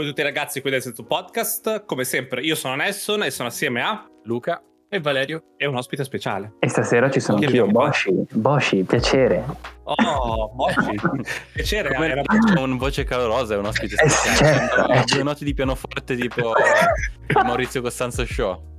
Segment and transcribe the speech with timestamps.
[0.00, 1.84] Salve a tutti ragazzi qui del Senso Podcast.
[1.84, 6.04] Come sempre, io sono Nelson e sono assieme a Luca e Valerio e un ospite
[6.04, 6.54] speciale.
[6.58, 7.66] E stasera ci sono Chi anch'io?
[7.66, 8.10] Boshi.
[8.32, 9.44] Boshi, piacere.
[9.84, 10.94] Oh, Bocci.
[11.52, 11.92] Piacere.
[11.94, 14.36] Come era- c'è un voce calorosa e un ospite Eh, speciale.
[14.68, 15.22] certo, due certo.
[15.24, 16.52] note di pianoforte tipo
[17.44, 18.76] Maurizio Costanzo Show.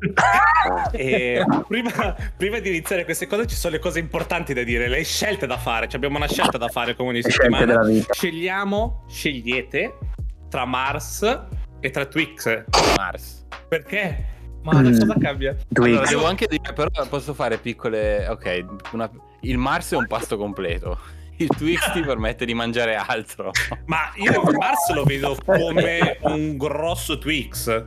[0.93, 5.03] E prima, prima di iniziare queste cose ci sono le cose importanti da dire, le
[5.03, 5.89] scelte da fare.
[5.89, 7.66] Ci abbiamo una scelta da fare come ogni settimana.
[7.66, 8.13] della vita.
[8.13, 9.97] Scegliamo, scegliete
[10.51, 11.23] tra Mars
[11.79, 12.63] e tra Twix.
[12.97, 13.47] Mars.
[13.69, 14.25] Perché?
[14.63, 14.85] Ma Mm.
[14.99, 15.55] cosa cambia?
[15.71, 15.93] Twix.
[15.95, 18.27] Allora, devo anche dire, però posso fare piccole...
[18.27, 19.09] Ok, una-
[19.41, 20.99] il Mars è un pasto completo.
[21.37, 23.51] Il Twix ti permette di mangiare altro.
[23.85, 27.85] Ma io il Mars lo vedo come un grosso Twix.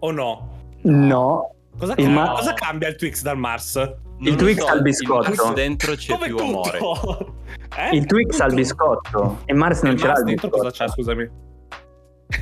[0.00, 0.58] O no?
[0.82, 3.74] No, Cosa, Il cambia, Ma- cosa cambia il Twix dal Mars?
[3.76, 5.30] Non lo Twix so, al biscotto.
[5.30, 6.78] Il Mars dentro c'è Come più amore.
[6.78, 7.34] tutto.
[7.76, 7.96] Eh?
[7.96, 8.60] il Twix al Tutto.
[8.60, 9.38] biscotto.
[9.46, 10.84] E Mars non Il ce l'ha Mars il dentro cosa biscotto.
[10.86, 11.28] c'ha, scusami?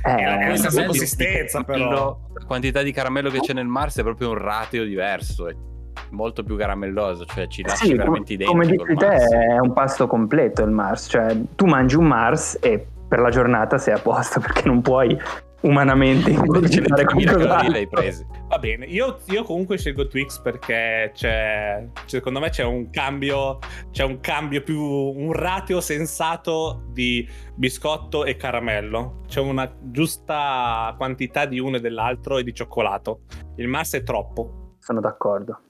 [0.04, 2.18] Eh, questa Quello- consistenza, però.
[2.32, 5.48] La quantità di caramello che c'è nel Mars è proprio un ratio diverso.
[5.48, 5.54] È
[6.10, 8.52] molto più caramelloso, cioè ci lasci sì, come, veramente i denti.
[8.52, 9.30] come dici te Mars.
[9.30, 11.06] è un pasto completo il Mars.
[11.10, 15.18] Cioè, tu mangi un Mars e per la giornata sei a posto perché non puoi
[15.62, 17.46] umanamente Ce ne ingurgitare 3000 qualcos'altro.
[17.46, 18.27] calorie le hai prese.
[18.48, 23.58] Va bene, io, io comunque scelgo Twix perché c'è, secondo me c'è un cambio,
[23.91, 29.20] c'è un cambio più, un ratio sensato di biscotto e caramello.
[29.27, 33.20] C'è una giusta quantità di uno e dell'altro e di cioccolato.
[33.56, 35.60] Il Mars è troppo, Sono d'accordo.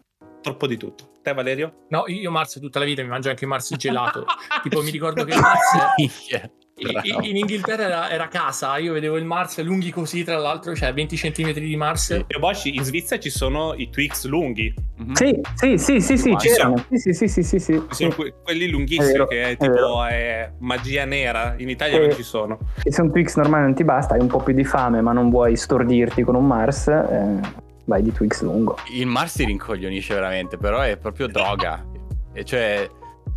[0.40, 1.10] troppo di tutto.
[1.22, 1.84] Te Valerio?
[1.90, 4.24] No, io Mars tutta la vita mi mangio anche il Mars gelato.
[4.62, 6.50] tipo, mi ricordo che il Mars
[6.90, 7.26] bravo.
[7.26, 8.76] in Inghilterra era, era casa.
[8.78, 12.14] Io vedevo il Mars lunghi così, tra l'altro, cioè 20 cm di Mars.
[12.14, 12.24] Sì.
[12.26, 14.72] E Bosci, in Svizzera ci sono i Twix lunghi.
[14.98, 15.12] Mhm.
[15.14, 16.84] Sì, sì, sì, sì, sì, c'erano.
[16.92, 19.72] Sì, sì, sì, sì, sì, sono que- quelli lunghissimi È vero, che è è tipo
[19.72, 20.04] vero.
[20.04, 21.54] è magia nera.
[21.58, 22.58] In Italia Eh, non ci sono.
[22.82, 25.12] E se un Twix normale non ti basta, hai un po' più di fame, ma
[25.12, 27.40] non vuoi stordirti con un Mars, eh,
[27.84, 28.76] vai di Twix lungo.
[28.92, 31.84] Il Mars ti rincoglionisce veramente, però è proprio droga.
[32.32, 32.88] E cioè,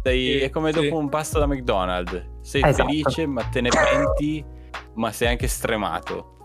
[0.06, 0.82] sei- Sì, è come sì.
[0.82, 2.26] dopo un pasto da McDonald's.
[2.42, 2.88] Sei Esatto.
[2.88, 4.46] felice, ma te ne penti,
[4.94, 6.38] ma sei anche stremato.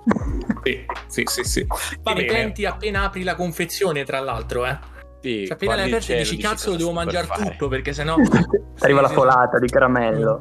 [0.62, 1.44] Sì, sì, sì.
[1.44, 1.66] sì.
[2.02, 2.26] Va Te ne bene.
[2.26, 4.78] penti appena apri la confezione, tra l'altro, eh.
[5.20, 8.16] Sì, Cioè, appena le aperte dici, cazzo, cosa devo per mangiare fare?" tutto, perché sennò...
[8.80, 10.40] Arriva la sì, folata di caramello.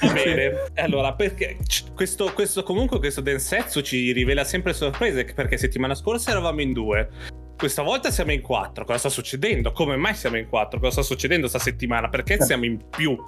[0.00, 1.58] Va bene, allora perché
[1.94, 7.08] questo, questo comunque questo Densetsu ci rivela sempre sorprese perché settimana scorsa eravamo in due,
[7.58, 9.72] questa volta siamo in quattro, cosa sta succedendo?
[9.72, 10.78] Come mai siamo in quattro?
[10.78, 12.08] Cosa sta succedendo sta settimana?
[12.08, 13.18] Perché siamo in più?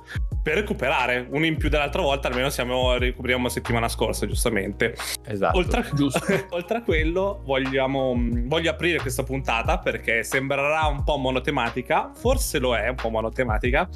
[0.40, 4.94] Per recuperare, uno in più dell'altra volta almeno siamo, recuperiamo settimana scorsa giustamente.
[5.26, 5.58] Esatto.
[5.58, 6.24] Oltre, Giusto.
[6.50, 8.14] oltre a quello, vogliamo,
[8.44, 12.12] voglio aprire questa puntata perché sembrerà un po' monotematica.
[12.14, 13.88] Forse lo è un po' monotematica.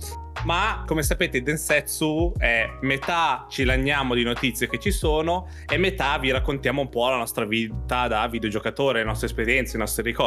[0.45, 6.19] Ma come sapete, Densetsu è metà ci lagniamo di notizie che ci sono e metà
[6.19, 10.24] vi raccontiamo un po' la nostra vita da videogiocatore, le nostre esperienze, i nostri ricordi.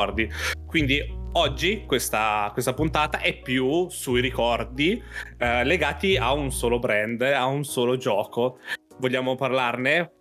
[0.65, 1.01] Quindi
[1.33, 5.01] oggi questa, questa puntata è più sui ricordi
[5.37, 8.59] eh, legati a un solo brand, a un solo gioco.
[8.99, 10.13] Vogliamo parlarne?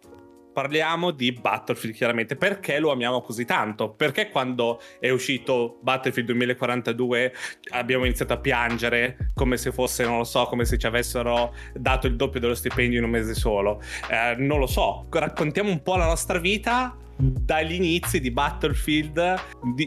[0.53, 2.37] Parliamo di Battlefield chiaramente.
[2.37, 3.91] Perché lo amiamo così tanto?
[3.93, 7.35] Perché quando è uscito Battlefield 2042
[7.73, 12.07] abbiamo iniziato a piangere come se fosse, non lo so, come se ci avessero dato
[12.07, 13.83] il doppio dello stipendio in un mese solo?
[14.11, 15.07] Eh, non lo so.
[15.11, 19.35] Raccontiamo un po' la nostra vita dagli inizi di Battlefield.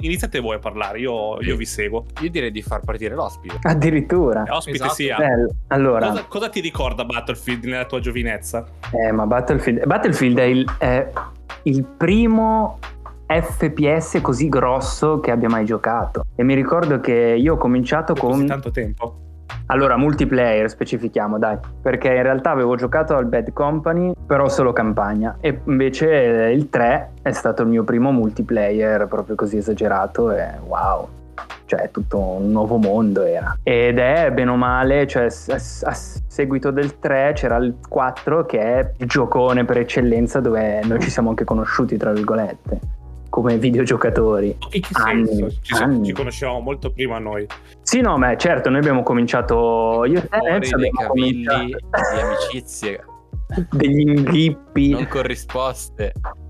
[0.01, 2.05] Iniziate voi a parlare, io, io vi seguo.
[2.21, 3.59] Io direi di far partire l'ospite.
[3.61, 4.43] Addirittura.
[4.49, 4.93] Ospite Esatto.
[4.93, 5.17] sia.
[5.17, 5.49] Bello.
[5.67, 8.65] Allora, Cosa, cosa ti ricorda Battlefield nella tua giovinezza?
[8.91, 11.11] eh, ma Battlefield, Battlefield è il, è
[11.63, 12.79] il primo
[13.27, 16.23] FPS così grosso che abbia mai giocato.
[16.35, 18.45] E mi ricordo che io ho cominciato Così con...
[18.47, 19.19] tanto tempo.
[19.71, 25.37] Allora, multiplayer specifichiamo, dai, perché in realtà avevo giocato al Bad Company, però solo campagna,
[25.41, 30.53] e invece eh, il 3 è stato il mio primo multiplayer proprio così esagerato e
[30.65, 31.07] wow,
[31.65, 33.55] cioè tutto un nuovo mondo era.
[33.61, 38.91] Ed è bene o male, cioè a seguito del 3 c'era il 4 che è
[38.97, 42.79] il giocone per eccellenza dove noi ci siamo anche conosciuti, tra virgolette,
[43.29, 44.55] come videogiocatori.
[44.71, 45.57] In che Anni, senso?
[45.61, 46.05] Ci, anni.
[46.05, 47.47] ci conoscevamo molto prima noi.
[47.81, 51.65] Sì, no, ma certo, noi abbiamo cominciato, io e te dei abbiamo cavilli cominciato-
[52.13, 53.03] di amicizie
[53.71, 54.91] degli inghippi.
[54.91, 56.13] non corrisposte.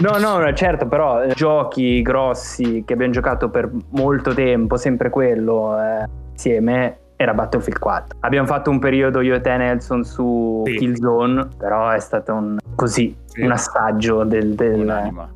[0.00, 5.10] no, no, no, certo, però eh, giochi grossi che abbiamo giocato per molto tempo, sempre
[5.10, 6.98] quello eh, insieme.
[7.16, 8.16] Era Battlefield 4.
[8.20, 10.74] Abbiamo fatto un periodo io e te, Nelson, su Sì.
[10.76, 13.19] Killzone, però è stato un così, Sì.
[13.38, 15.32] Un assaggio del, del- Un'anima.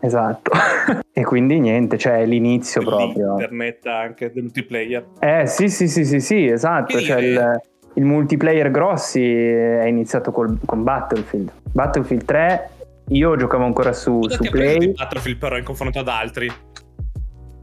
[0.00, 0.50] esatto.
[1.12, 3.36] e quindi niente, cioè l'inizio proprio.
[3.36, 5.06] L'internet anche del multiplayer.
[5.18, 6.98] Eh sì, sì, sì, sì, sì, esatto.
[7.00, 7.60] Cioè il-
[7.94, 11.52] il multiplayer grossi è iniziato col- con Battlefield.
[11.72, 12.70] Battlefield 3
[13.08, 14.92] io giocavo ancora su, Cosa su Play.
[14.94, 16.50] Battlefield però in confronto ad altri?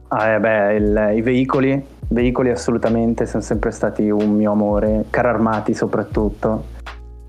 [0.09, 5.27] Ah, eh beh, il- i veicoli, veicoli assolutamente sono sempre stati un mio amore, carri
[5.29, 6.65] armati soprattutto.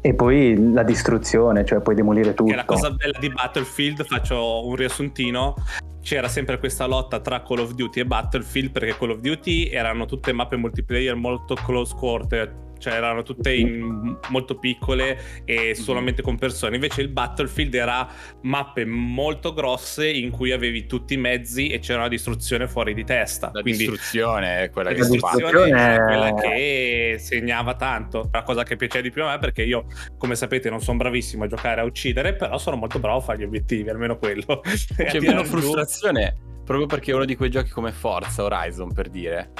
[0.02, 2.50] E poi la distruzione, cioè puoi demolire tutto.
[2.50, 5.54] Che la cosa bella di Battlefield, faccio un riassuntino.
[6.02, 10.06] C'era sempre questa lotta tra Call of Duty e Battlefield perché Call of Duty erano
[10.06, 16.36] tutte mappe multiplayer molto close quarter, cioè erano tutte in- molto piccole e solamente con
[16.36, 16.74] persone.
[16.74, 18.08] Invece il Battlefield era
[18.42, 23.04] mappe molto grosse in cui avevi tutti i mezzi e c'era una distruzione fuori di
[23.04, 23.50] testa.
[23.52, 28.28] La Quindi distruzione è quella la che distruzione è- quella che segnava tanto.
[28.32, 29.84] La cosa che piaceva di più a me perché io,
[30.18, 33.38] come sapete, non sono bravissimo a giocare a uccidere, però sono molto bravo a fare
[33.38, 34.62] gli obiettivi, almeno quello.
[34.96, 39.08] C'è meno giù- frustrazione proprio perché è uno di quei giochi come Forza Horizon, per
[39.08, 39.50] dire.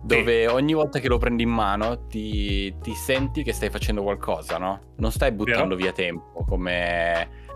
[0.00, 4.56] Dove ogni volta che lo prendi in mano ti, ti senti che stai facendo qualcosa,
[4.56, 4.94] no?
[4.96, 7.46] Non stai buttando via tempo come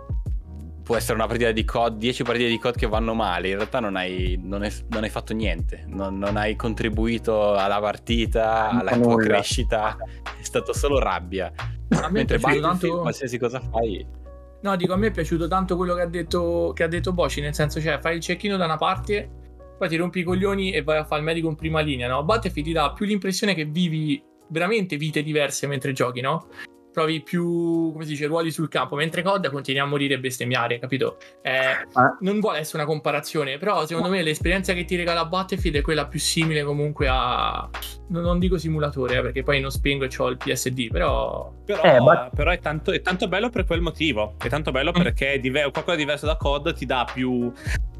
[0.82, 3.80] può essere una partita di COD, 10 partite di COD che vanno male, in realtà
[3.80, 8.90] non hai, non hai- non hai fatto niente, non, non hai contribuito alla partita, alla
[8.92, 9.24] tua Nulla.
[9.24, 9.96] crescita,
[10.38, 11.52] è stato solo rabbia.
[11.90, 13.00] A Mentre Battlefield, tanto...
[13.00, 14.04] qualsiasi cosa fai,
[14.62, 17.40] No, dico, a me è piaciuto tanto quello che ha detto, che ha detto Boci,
[17.40, 19.28] nel senso, cioè, fai il cecchino da una parte,
[19.78, 22.22] poi ti rompi i coglioni e vai a fare il medico in prima linea, no?
[22.24, 26.46] Battlefield ti dà più l'impressione che vivi veramente vite diverse mentre giochi, no?
[26.92, 30.78] Provi più, come si dice, ruoli sul campo, mentre COD continui a morire e bestemmiare,
[30.78, 31.16] capito?
[31.40, 32.18] Eh, Ah.
[32.20, 36.06] non vuole essere una comparazione, però secondo me l'esperienza che ti regala Battlefield è quella
[36.06, 37.66] più simile comunque a...
[38.08, 41.50] Non, dico simulatore, eh, perché poi non spengo e ho il PSD, però...
[41.64, 44.34] Però, Eh, ma- però è, tanto, è tanto bello per quel motivo.
[44.38, 47.50] È tanto bello perché è diver- qualcosa di diverso da COD ti dà più,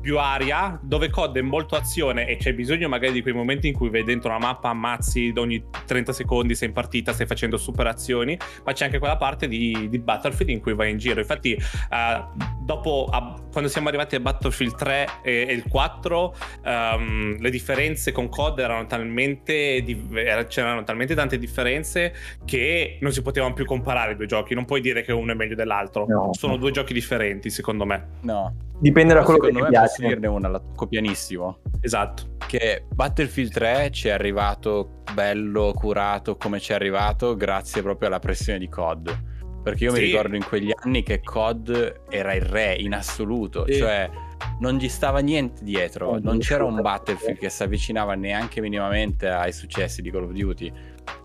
[0.02, 3.74] più aria, dove COD è molto azione e c'è bisogno magari di quei momenti in
[3.74, 7.86] cui vai dentro una mappa, ammazzi ogni 30 secondi, sei in partita, stai facendo super
[7.86, 11.20] azioni, ma c'è anche quella parte di, di Battlefield in cui vai in giro.
[11.20, 12.24] Infatti, eh,
[12.64, 16.34] dopo, a- quando siamo arrivati a Battlefield 3 e, e il 4,
[16.64, 22.12] ehm, le differenze con COD erano talmente, di- era- c'erano talmente tante differenze
[22.44, 24.54] che non si potevano più comparare i due giochi.
[24.54, 26.06] Non puoi dire che uno è meglio dell'altro.
[26.08, 26.30] No.
[26.32, 28.08] Sono due giochi differenti, secondo me.
[28.22, 28.54] no.
[28.82, 31.58] Dipende da quello che ti me posso dirne una, la tocco pianissimo.
[31.80, 32.36] Esatto.
[32.46, 38.18] Che Battlefield 3 ci è arrivato bello, curato come ci è arrivato grazie proprio alla
[38.18, 39.30] pressione di COD.
[39.62, 40.04] Perché io mi Sì.
[40.06, 43.74] ricordo in quegli anni che COD era il re in assoluto, Sì.
[43.78, 44.10] cioè
[44.58, 46.82] non gli stava niente dietro, Oh, non c'era un Battlefield.
[46.82, 50.72] Battlefield che si avvicinava neanche minimamente ai successi di Call of Duty.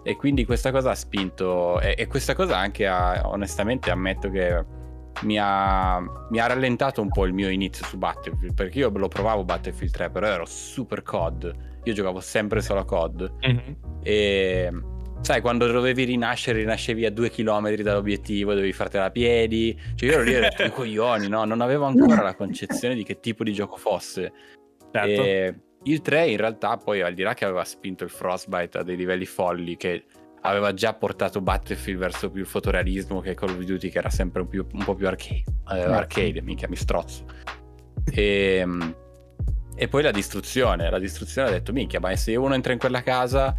[0.04, 4.64] E quindi questa cosa ha spinto, e, e questa cosa anche ha, onestamente ammetto che
[5.22, 6.00] mi ha,
[6.30, 9.92] mi ha rallentato un po' il mio inizio su Battlefield, perché io lo provavo Battlefield
[9.94, 13.34] 3, però ero super COD, io giocavo sempre solo a COD.
[14.04, 14.72] E
[15.22, 19.78] sai, quando dovevi rinascere, rinascevi a due chilometri dall'obiettivo, dovevi fartela a piedi.
[19.96, 21.44] Cioè, io ero lì ero un coglioni, no?
[21.44, 24.32] Non avevo ancora la concezione di che tipo di gioco fosse.
[24.92, 25.24] Certo.
[25.24, 28.84] E il 3 in realtà poi al di là che aveva spinto il Frostbite a
[28.84, 30.06] dei livelli folli che
[30.48, 34.42] aveva già portato Battlefield verso più il fotorealismo che Call of Duty che era sempre
[34.42, 37.26] un, più- un po' più arcade, eh, arcade minchia mi strozzo
[38.12, 38.66] e,
[39.76, 43.02] e poi la distruzione la distruzione ha detto minchia ma se uno entra in quella
[43.04, 43.56] casa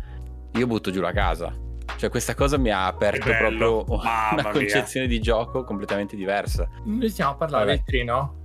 [0.53, 1.55] io butto giù la casa
[1.97, 4.51] cioè questa cosa mi ha aperto proprio Mamma una mia.
[4.53, 7.77] concezione di gioco completamente diversa Noi stiamo a parlare Vabbè.
[7.77, 8.37] del 3, no?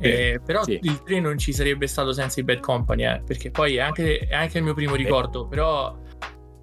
[0.00, 0.06] Sì.
[0.06, 0.78] Eh, però Sì.
[0.82, 4.18] il 3 non ci sarebbe stato senza i Bad Company, eh, perché poi è anche,
[4.18, 5.96] è anche il mio primo ricordo, però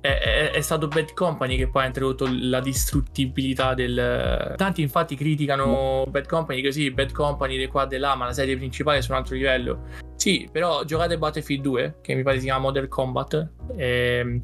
[0.08, 4.54] è, è- stato Bad Company che poi ha introdotto la distruttibilità del...
[4.58, 8.34] Tanti infatti criticano Bad Company così, Bad Company di qua e di là, ma la
[8.34, 9.84] serie principale è su un altro livello.
[10.16, 13.48] Sì, però giocate Battlefield 2, che mi pare si chiama Modern Combat,
[13.78, 14.40] ehm,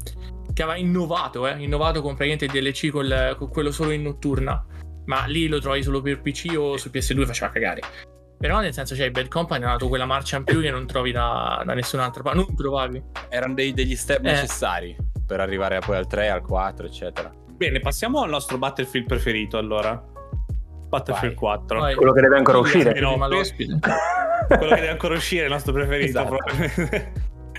[0.52, 4.64] che aveva innovato, eh, innovato con praticamente DLC col- con quello solo in notturna
[5.04, 7.80] ma lì lo trovi solo per PC o su PS2 faceva cagare.
[8.38, 11.10] Però nel senso, cioè, Bad Company ha dato quella marcia in più che non trovi
[11.10, 12.38] da, da nessun'altra parte.
[12.38, 13.02] Non trovavi.
[13.28, 14.30] erano dei- degli step Eh.
[14.30, 14.96] necessari
[15.32, 20.02] per arrivare poi al 3 al 4 eccetera Bene, passiamo al nostro Battlefield preferito allora.
[20.88, 21.58] Battlefield Vai.
[21.60, 21.78] 4.
[21.78, 21.94] Vai.
[21.94, 22.98] Quello che deve ancora uscire.
[22.98, 23.78] No, l'ospite.
[24.48, 26.18] Quello che deve ancora uscire, il nostro preferito.
[26.18, 26.34] Esatto.
[26.34, 27.12] probabilmente.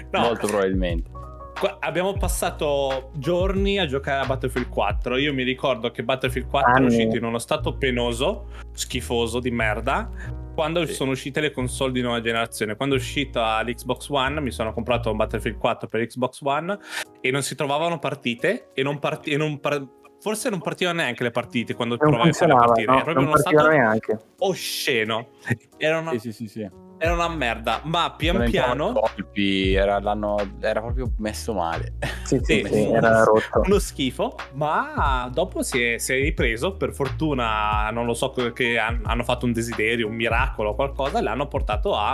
[0.12, 1.10] no, molto probabilmente
[1.58, 5.16] Qua- Abbiamo passato giorni a giocare a Battlefield 4.
[5.16, 6.88] Io mi ricordo che Battlefield 4 è Anni.
[6.88, 10.10] uscito in uno stato penoso, schifoso di merda.
[10.54, 10.94] Quando Sì.
[10.94, 15.10] sono uscite le console di nuova generazione, quando è uscita l'Xbox One, mi sono comprato
[15.10, 16.78] un Battlefield 4 per Xbox One
[17.22, 19.84] e non si trovavano partite e non parti- e non par-
[20.22, 22.86] forse non partivano neanche le partite quando Non provavi a fare partire.
[22.86, 22.94] no?
[22.94, 24.20] Era proprio non uno stato neanche.
[24.40, 25.30] osceno.
[25.78, 26.70] Era una sì sì sì sì
[27.04, 28.94] era una merda, ma pian piano...
[28.94, 31.96] colpi, era, l'hanno- era proprio messo male.
[32.24, 33.62] Sì, sì, Sì, sì, uno- era rotto.
[33.66, 36.78] uno schifo, ma dopo si è, si è ripreso.
[36.78, 41.22] Per fortuna, non lo so che han- hanno fatto un desiderio, un miracolo, qualcosa, e
[41.22, 42.12] l'hanno portato a,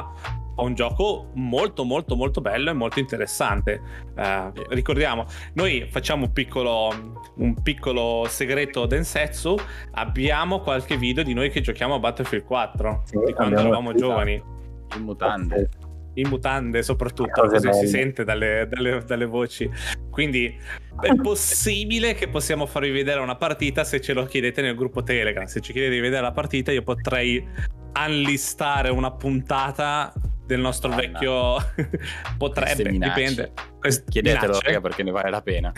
[0.55, 3.79] a un gioco molto, molto, molto bello e molto interessante.
[4.17, 4.51] Eh.
[4.69, 6.91] Ricordiamo, noi facciamo un piccolo,
[7.36, 9.55] un piccolo segreto Densetsu.
[9.91, 14.58] Abbiamo qualche video di noi che giochiamo a Battlefield 4 Sì, di quando eravamo giovani.
[14.96, 15.69] In mutande.
[16.15, 17.88] In mutande, soprattutto, così si belle.
[17.88, 19.69] sente dalle, dalle- dalle voci.
[20.10, 20.53] Quindi
[21.00, 25.46] è possibile che possiamo farvi vedere una partita se ce lo chiedete nel gruppo Telegram.
[25.46, 27.46] Se ci chiedete di vedere la partita, io potrei
[28.05, 30.12] unlistare una puntata
[30.50, 31.12] del nostro Madonna.
[31.12, 32.00] vecchio.
[32.38, 33.51] Potrebbe, dipende.
[33.79, 34.65] Queste Chiedetelo minacce.
[34.65, 35.72] raga, perché ne vale la pena.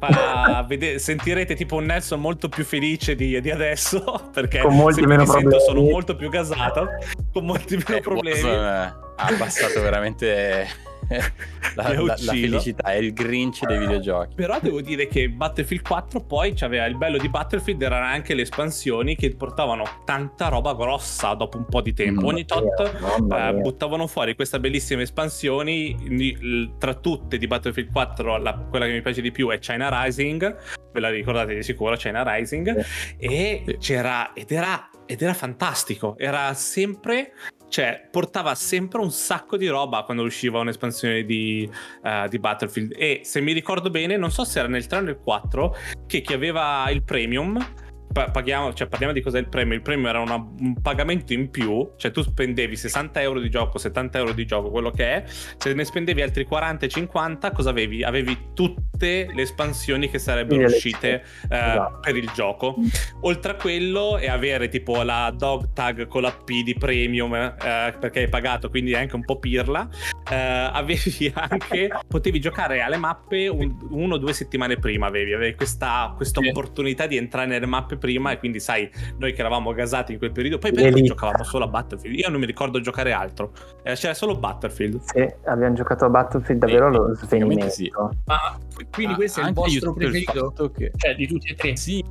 [0.00, 5.02] Ma vede- sentirete tipo un Nelson molto più felice di, di adesso perché Con molti
[5.02, 5.64] meno mi sento problemi.
[5.64, 6.88] sono molto più gasato
[7.32, 10.66] con molti meno Eh, problemi ha abbassato veramente
[11.74, 14.34] la, la- la felicità, è il grinch dei videogiochi.
[14.34, 18.42] Però devo dire che Battlefield 4 poi c'aveva il bello di Battlefield erano anche le
[18.42, 22.22] espansioni che portavano tanta roba grossa dopo un po' di tempo.
[22.22, 22.92] Mm, Ogni tot
[23.32, 26.68] eh, buttavano fuori queste bellissime espansioni.
[26.78, 30.56] Tra tutte di Battlefield 4, la- quella che mi piace di più è China Rising.
[30.92, 32.84] Ve la ricordate di sicuro, China Rising.
[33.18, 36.16] E c'era ed era, ed era fantastico.
[36.18, 37.32] Era sempre.
[37.70, 41.70] Cioè, portava sempre un sacco di roba quando usciva un'espansione di,
[42.02, 42.94] eh, di Battlefield.
[42.96, 46.20] E se mi ricordo bene, non so se era nel 3 o nel 4, che
[46.20, 47.64] chi aveva il premium.
[48.12, 49.74] Pa- Paghiamo, cioè parliamo di cos'è il premio.
[49.74, 53.78] Il premio era una- un pagamento in più, cioè tu spendevi 60 euro di gioco,
[53.78, 55.24] 70 euro di gioco, quello che è.
[55.26, 58.02] Se ne spendevi altri 40 e 50, cosa avevi?
[58.02, 62.00] Avevi tutte le espansioni che sarebbero uscite eh, esatto.
[62.00, 62.76] per il gioco.
[63.22, 67.94] Oltre a quello, e avere tipo la dog tag con la P di premium eh,
[67.98, 69.88] perché hai pagato, quindi è anche un po' pirla.
[70.30, 75.06] eh, avevi anche potevi giocare alle mappe un- uno o due settimane prima.
[75.06, 76.48] Avevi, avevi questa, questa Sì.
[76.48, 78.32] opportunità di entrare nelle mappe prima.
[78.32, 81.02] E quindi, sai, noi che eravamo gasati in quel periodo, poi per L'elite.
[81.02, 82.18] giocavamo solo a Battlefield.
[82.18, 83.52] Io non mi ricordo giocare altro,
[83.84, 85.00] Eh, c'era solo Battlefield.
[85.02, 88.10] Sì, abbiamo giocato a Battlefield davvero Sì, lo praticamente svenimento.
[88.10, 88.18] sì.
[88.24, 88.58] Ma
[88.90, 90.32] quindi Ah, questo è il vostro il preferito?
[90.32, 91.76] fatto che- Cioè, di tutti e tre?
[91.76, 92.04] Sì, io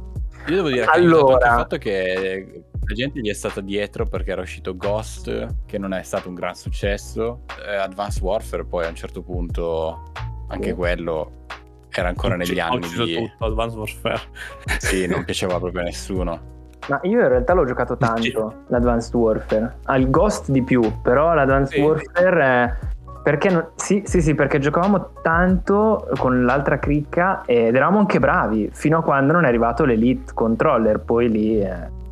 [0.56, 1.48] devo dire che Allora- allora...
[1.48, 5.94] il fatto che la gente gli è stata dietro perché era uscito Ghost, che non
[5.94, 10.12] è stato un gran successo, eh, Advanced Warfare poi a un certo punto
[10.48, 10.74] anche Sì.
[10.76, 11.46] quello
[11.92, 13.16] era ancora negli Ho anni di...
[13.16, 14.22] tutto, Advanced Warfare.
[14.80, 16.40] Sì, non piaceva proprio a nessuno.
[16.88, 19.78] Ma io in realtà l'ho giocato tanto, l'Advanced Warfare.
[19.86, 21.82] Al Ghost di più, però l'Advanced Sì.
[21.82, 22.44] Warfare...
[22.44, 22.88] è-
[23.22, 28.70] Perché non- sì, sì, sì, perché giocavamo tanto con l'altra cricca ed eravamo anche bravi,
[28.72, 31.68] fino a quando non è arrivato l'Elite Controller, poi lì eh,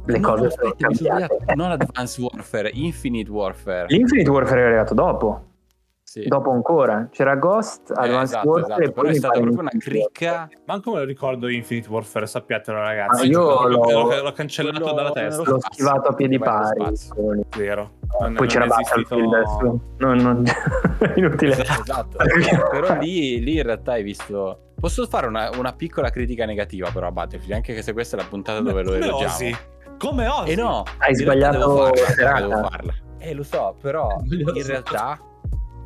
[0.06, 1.56] le No, cose no, sono aspetta, mi sono cambiate.
[1.56, 3.86] Non Advanced Warfare, Infinite Warfare.
[3.88, 5.44] L'Infinite Warfare è arrivato dopo,
[6.10, 6.24] Sì.
[6.26, 7.10] dopo ancora.
[7.12, 10.50] C'era Ghost, Eh, Advanced esatto, Warfare esatto, e però poi è stata proprio una cricca
[10.66, 13.24] Manco me lo ricordo Infinite Warfare, sappiatelo ragazzi.
[13.24, 15.44] Ah, io L'ho- l'ho- l'ho, l'ho cancellato quello dalla testa.
[15.44, 16.96] L'ho schivato a piedi pari.
[16.96, 17.92] Zero.
[18.22, 19.80] Non- Poi c'era non è esistito- Battlefield adesso.
[19.98, 20.44] Non, non...
[21.18, 21.62] inutile.
[21.62, 22.18] Esatto,
[22.72, 24.60] però lì, lì in realtà hai visto.
[24.80, 28.28] Posso fare una, una piccola critica negativa però a Battlefield, anche se questa è la
[28.28, 29.24] puntata dove lo elogiamo.
[29.26, 29.56] osi?
[29.98, 30.52] Come osi?
[30.52, 32.94] E no, Hai sbagliato devo farla, devo farla.
[33.18, 35.20] Eh, lo so, però in realtà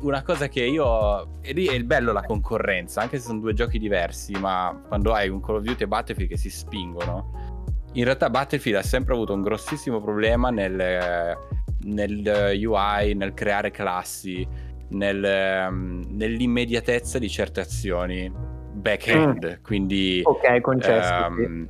[0.02, 3.54] una cosa che io e lì è il bello la concorrenza, anche se sono due
[3.54, 7.54] giochi diversi, ma quando hai un Call of Duty e Battlefield che si spingono,
[7.94, 11.36] in realtà Battlefield ha sempre avuto un grossissimo problema nel,
[11.84, 14.46] nel UI, nel creare classi,
[14.90, 18.30] nel, ehm, nell'immediatezza di certe azioni
[18.72, 21.14] backhand, quindi Ok, concesso.
[21.34, 21.42] sì.
[21.42, 21.68] Ehm,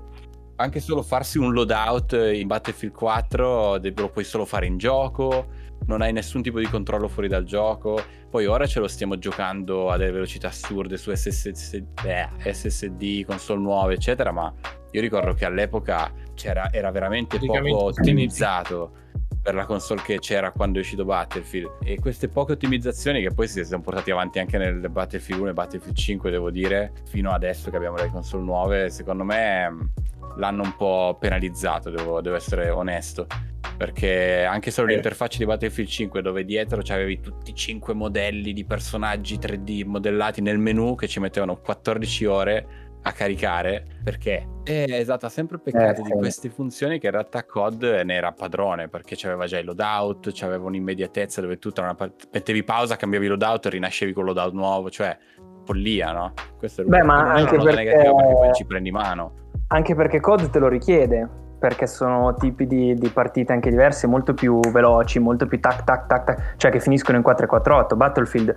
[0.56, 5.46] anche solo farsi un loadout in Battlefield 4 de- lo puoi solo fare in gioco,
[5.86, 8.02] non hai nessun tipo di controllo fuori dal gioco.
[8.30, 13.60] Poi ora ce lo stiamo giocando a delle velocità assurde su SSD, eh, SSD console
[13.60, 14.32] nuove, eccetera.
[14.32, 14.52] Ma
[14.90, 19.00] io ricordo che all'epoca c'era, era veramente poco ottimizzato
[19.42, 21.78] per la console che c'era quando è uscito Battlefield.
[21.82, 25.52] E queste poche ottimizzazioni che poi si sono portati avanti anche nel Battlefield 1 e
[25.52, 29.90] Battlefield 5, devo dire, fino adesso che abbiamo le console nuove, secondo me mh,
[30.36, 33.26] l'hanno un po' penalizzato, devo, devo essere onesto.
[33.82, 34.92] Perché anche solo Eh.
[34.94, 40.40] l'interfaccia di Battlefield 5 dove dietro c'avevi tutti i 5 modelli di personaggi 3D modellati
[40.40, 42.66] nel menu che ci mettevano 14 ore
[43.02, 47.44] a caricare perché eh, esatto ha sempre peccato Eh, di queste funzioni che in realtà
[47.44, 51.96] COD ne era padrone perché c'aveva già il loadout c'aveva un'immediatezza dove tu tra una
[51.96, 55.18] part- mettevi pausa cambiavi loadout e rinascevi con loadout nuovo cioè
[55.64, 56.34] follia no?
[56.56, 59.34] questo è Beh, ma è anche una cosa perché- negativa perché poi ci prendi mano
[59.72, 61.28] Anche perché COD te lo richiede.
[61.62, 66.08] Perché sono tipi di, di partite anche diverse, molto più veloci, molto più tac tac
[66.08, 67.94] tac tac, cioè che finiscono in 4-4-8.
[67.94, 68.56] Battlefield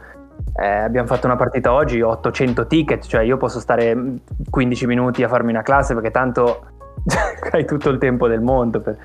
[0.60, 3.96] eh, abbiamo fatto una partita oggi, 800 ticket, cioè io posso stare
[4.50, 6.66] 15 minuti a farmi una classe perché tanto
[7.52, 8.98] hai tutto il tempo del mondo, per,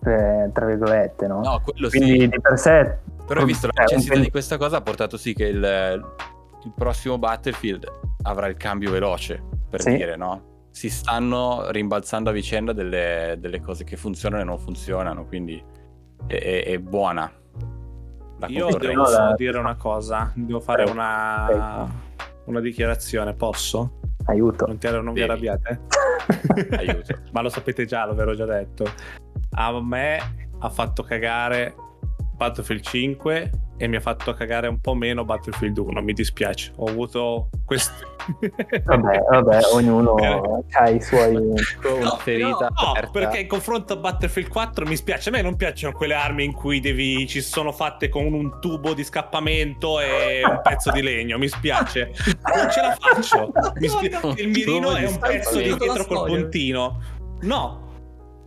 [0.00, 1.40] per, tra virgolette, no?
[1.42, 2.28] No, quello Quindi sì.
[2.28, 2.96] di per sé...
[3.26, 6.02] Però hai visto la necessità di questa cosa ha portato sì che il,
[6.64, 7.86] il prossimo Battlefield
[8.22, 9.96] avrà il cambio veloce, per Sì.
[9.96, 10.52] dire, no?
[10.74, 15.62] Si stanno rimbalzando a vicenda delle, delle cose che funzionano e non funzionano, quindi
[16.26, 17.30] è, è- è buona.
[18.38, 21.88] la Io devo la- dire una cosa, devo fare Prego, una,
[22.46, 24.00] una dichiarazione, posso?
[24.26, 24.66] Aiuto.
[24.66, 25.80] Non, ti, non vi arrabbiate?
[26.76, 27.20] Aiuto.
[27.30, 28.84] Ma lo sapete già, l'ho già detto.
[29.52, 30.18] A me
[30.58, 31.72] ha fatto cagare
[32.34, 36.72] Battlefield 5 e mi ha fatto cagare un po' meno Battlefield 1, mi dispiace.
[36.76, 38.12] Ho avuto questo...
[38.84, 40.14] Vabbè, vabbè, ognuno
[40.70, 41.36] ha i suoi...
[41.84, 43.10] Una ferita No, aperta.
[43.10, 45.28] perché in confronto a Battlefield 4 mi spiace.
[45.28, 48.94] A me non piacciono quelle armi in cui devi, ci sono fatte con un tubo
[48.94, 51.36] di scappamento e un pezzo di legno.
[51.36, 52.12] Mi spiace.
[52.54, 53.52] Non ce la faccio.
[53.76, 53.88] Mi
[54.24, 54.34] Madonna.
[54.40, 57.00] Il mirino è un pezzo di dietro col puntino.
[57.42, 57.83] No,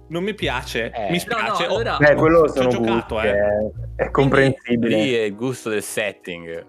[0.10, 0.92] non mi piace.
[0.92, 1.06] Eh.
[1.10, 1.66] Mi No, spiace.
[1.68, 3.32] no, Ho- allora- Beh, quello sono giocato, gusti, eh.
[3.96, 4.96] è, è comprensibile.
[4.96, 6.66] Lì è il gusto del setting.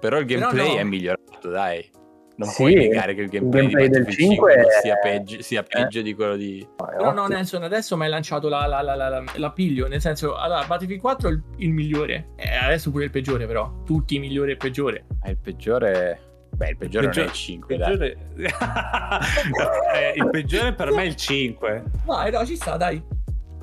[0.00, 0.80] Però il Però gameplay no.
[0.80, 1.90] è migliorato, dai.
[2.36, 4.96] Non Sì, puoi negare che il gameplay, gameplay di del Battlefield 5 5 è- sia
[4.96, 6.66] peggio, sia peggio di quello di...
[6.74, 10.36] Però no, Nelson, adesso mi hai lanciato la, la, la, la, la- piglio, nel senso,
[10.36, 14.18] allora, Battlefield 4 è il, il migliore, e adesso pure il peggiore però, tutti i
[14.18, 15.04] migliori e il peggiore.
[15.20, 16.20] Ah, il peggiore...
[16.56, 17.96] Beh, il peggiore non è il peggiore- 5, dai.
[17.98, 18.16] peggiore-
[19.94, 21.82] Eh, il peggiore per me è il 5.
[22.04, 23.02] Vai, no, ci sta, dai.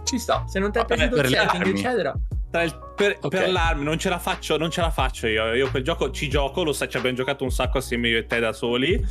[0.03, 2.13] Ci sta, se non ti è piaciuto il setting, eccetera.
[2.49, 3.27] Tra il- per, Ok.
[3.29, 5.53] per l'armi non ce la faccio, non ce la faccio io.
[5.53, 8.25] Io quel gioco ci gioco, lo sai, ci abbiamo giocato un sacco assieme io e
[8.25, 9.03] te da soli.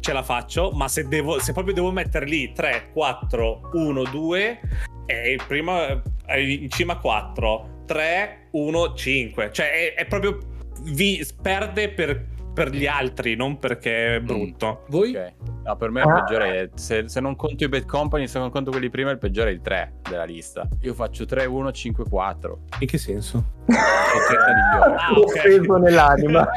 [0.00, 4.60] Ce la faccio, ma se, devo, se proprio devo mettere lì 3, 4, 1, 2,
[5.06, 9.50] è il primo è in cima 4, 3, 1, 5.
[9.52, 10.38] Cioè è, è proprio
[10.82, 12.24] vi perde per,
[12.64, 14.84] per gli altri, non perché è brutto.
[14.88, 15.14] Voi?
[15.14, 15.32] Ok.
[15.64, 16.22] No, per me il Ah.
[16.22, 16.68] peggiore è...
[16.74, 19.52] Se, se non conto i Bad Company, se non conto quelli prima, il peggiore è
[19.52, 20.66] il 3 della lista.
[20.82, 22.60] Io faccio 3, 1, 5, 4.
[22.80, 23.44] In che senso?
[23.66, 23.72] È.
[23.74, 25.24] Ah, ok.
[25.24, 26.48] Offeso nell'anima.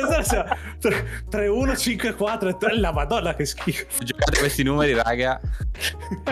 [0.00, 0.56] Cosa sia?
[1.28, 2.78] 3, 1, 5, 4 e 3.
[2.78, 3.86] La madonna che schifo.
[4.02, 5.40] Giocate questi numeri, raga.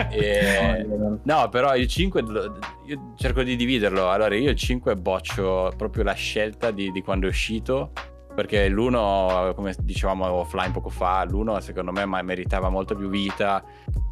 [0.09, 0.85] E...
[1.23, 4.09] No, però il 5 lo- io cerco di dividerlo.
[4.09, 7.91] Allora, io il 5 boccio proprio la scelta di, di quando è uscito.
[8.35, 13.63] Perché l'1, come dicevamo offline poco fa, l'1 secondo me meritava molto più vita.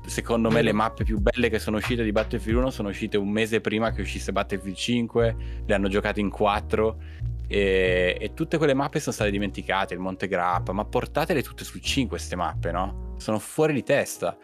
[0.05, 3.29] Secondo me le mappe più belle che sono uscite di Battlefield 1 sono uscite un
[3.29, 5.35] mese prima che uscisse Battlefield 5.
[5.65, 6.97] Le hanno giocate in 4.
[7.47, 9.93] E, e tutte quelle mappe sono state dimenticate.
[9.93, 13.15] Il Monte Grappa, ma portatele tutte sul 5 queste mappe, no?
[13.17, 14.37] Sono fuori di testa.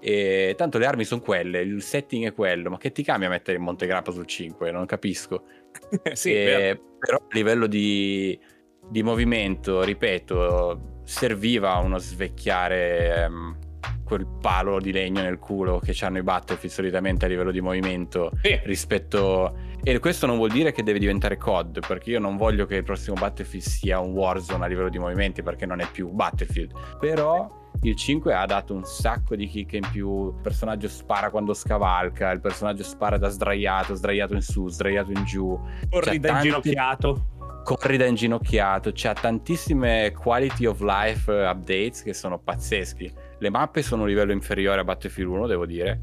[0.00, 3.56] E tanto le armi sono quelle, il setting è quello, ma che ti cambia mettere
[3.56, 4.70] il Monte Grappa sul 5?
[4.70, 5.44] Non capisco.
[6.12, 8.38] sì, E- però a livello di,
[8.88, 13.56] di movimento, ripeto, serviva uno svecchiare ehm,
[14.04, 18.30] quel palo di legno nel culo che hanno i Battlefield solitamente a livello di movimento
[18.42, 18.58] Sì.
[18.64, 22.76] rispetto e questo non vuol dire che deve diventare COD perché io non voglio che
[22.76, 26.72] il prossimo Battlefield sia un Warzone a livello di movimenti perché non è più Battlefield
[26.98, 31.52] però il 5 ha dato un sacco di kick in più il personaggio spara quando
[31.52, 35.58] scavalca il personaggio spara da sdraiato sdraiato in su sdraiato in giù
[35.90, 37.26] Corri C'è da tanti- inginocchiato.
[37.64, 43.12] Corri da inginocchiato, c'ha tantissime quality of life eh, updates che sono pazzeschi.
[43.38, 46.00] Le mappe sono un livello inferiore a Battlefield 1, devo dire.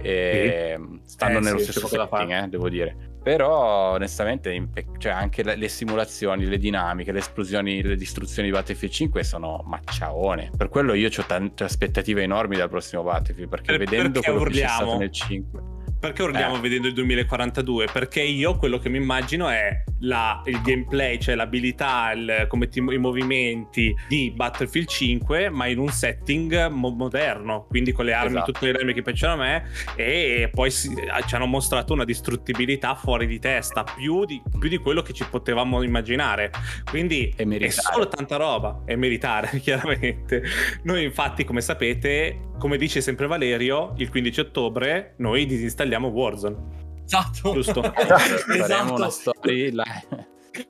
[0.00, 2.96] E stanno Eh, nello sì, stesso setting, eh, devo dire.
[3.22, 8.92] Però onestamente cioè, anche le, le simulazioni, le dinamiche, le esplosioni, le distruzioni di Battlefield
[8.92, 10.50] 5 sono macciaone.
[10.56, 14.44] Per quello io ho tante aspettative enormi dal prossimo Battlefield, perché Per- vedendo perché quello
[14.46, 14.98] che c'è stato urliamo?
[14.98, 15.62] nel 5.
[16.02, 16.58] Perché urliamo Eh.
[16.60, 17.86] vedendo il 2042?
[17.92, 22.80] Perché io quello che mi immagino è la- il gameplay, cioè l'abilità, il- come ti-
[22.80, 28.34] i movimenti di Battlefield 5, ma in un setting mo- moderno, quindi con le armi,
[28.34, 28.50] Esatto.
[28.50, 30.92] tutte le armi che piacciono a me, e poi si-
[31.28, 35.24] ci hanno mostrato una distruttibilità fuori di testa, più di, più di quello che ci
[35.30, 36.50] potevamo immaginare.
[36.90, 40.42] Quindi è solo tanta roba, e meritare chiaramente.
[40.82, 46.56] Noi infatti, come sapete, come dice sempre Valerio, il 15 ottobre noi disinstalliamo Warzone.
[47.04, 47.54] Esatto.
[47.54, 47.82] Giusto.
[47.92, 49.10] Esatto.
[49.10, 49.82] story là.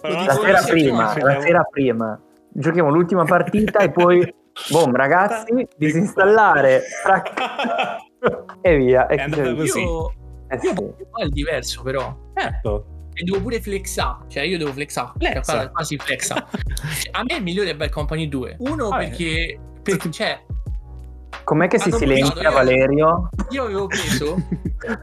[0.01, 2.19] Lo La sera prima, la sera prima.
[2.49, 4.27] Giochiamo l'ultima partita e poi,
[4.71, 6.83] boom, ragazzi, disinstallare
[8.63, 9.07] e via.
[9.09, 9.57] E È andata così.
[9.57, 9.81] così.
[9.83, 10.09] Io,
[10.49, 11.05] Eh io sì.
[11.21, 12.17] è il diverso però.
[12.35, 12.87] Certo.
[13.13, 15.53] E devo pure flexare, cioè io devo flexare, Flexa.
[15.53, 16.49] Cioè, quasi flexa.
[17.11, 18.57] A me il migliore è Bad Company 2.
[18.61, 19.09] Uno Vabbè.
[19.09, 20.43] perché, perché cioè,
[21.45, 23.29] Com'è che si Hanno silenzia buttato- Valerio?
[23.51, 24.37] Io avevo preso.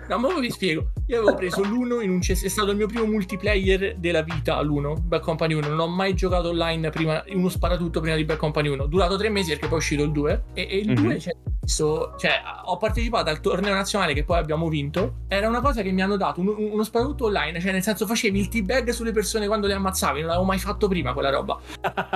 [0.07, 0.91] No, ma vi spiego.
[1.07, 2.43] Io avevo preso l'uno in un CS.
[2.43, 4.59] È stato il mio primo multiplayer della vita.
[4.61, 5.67] L'uno, Bad Company 1.
[5.67, 7.23] Non ho mai giocato online prima.
[7.29, 8.85] Uno sparatutto prima di Bad Company 1.
[8.87, 10.43] Durato tre mesi perché poi è uscito il 2.
[10.53, 10.95] E, e il Mhm.
[11.03, 11.33] 2 cioè,
[11.65, 12.31] so- cioè,
[12.65, 15.19] ho partecipato al torneo nazionale che poi abbiamo vinto.
[15.27, 17.59] Era una cosa che mi hanno dato uno, uno sparatutto online.
[17.59, 20.19] Cioè, nel senso, facevi il teabag sulle persone quando le ammazzavi.
[20.19, 21.57] Non l'avevo mai fatto prima quella roba.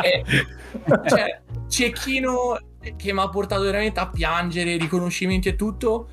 [0.01, 0.23] E,
[1.07, 2.57] cioè, cecchino
[2.95, 6.09] che mi ha portato veramente a piangere, riconoscimenti e tutto.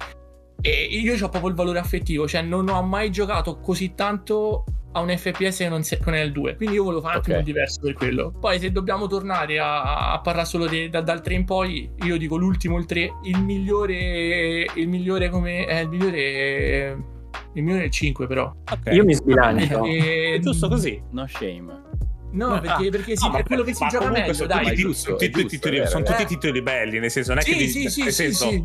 [0.62, 5.00] E io ho proprio il valore affettivo, cioè non ho mai giocato così tanto a
[5.00, 6.56] un FPS che non, se- che non è il 2.
[6.56, 7.28] Quindi io volevo fare un Ok.
[7.28, 8.32] attimo diverso per quello.
[8.38, 12.16] Poi se dobbiamo tornare a, a parlare solo de- da- dal 3 in poi, io
[12.18, 16.98] dico l'ultimo il 3, il migliore il migliore come è il migliore
[17.54, 18.52] il migliore è il 5 però.
[18.70, 18.92] Ok.
[18.92, 19.84] Io mi sbilancio.
[19.84, 21.00] E- È giusto così.
[21.12, 21.82] No shame.
[22.32, 24.64] No, Ah, perché, perché sì, no, è quello che si gioca meglio, sono dai.
[24.64, 27.44] tutti, giusto, tutti giusto, titoli, vero, sono è tutti titoli belli, nel senso, non è
[27.44, 28.64] che Sì, devi- sì, sì, nel sì, senso, sì.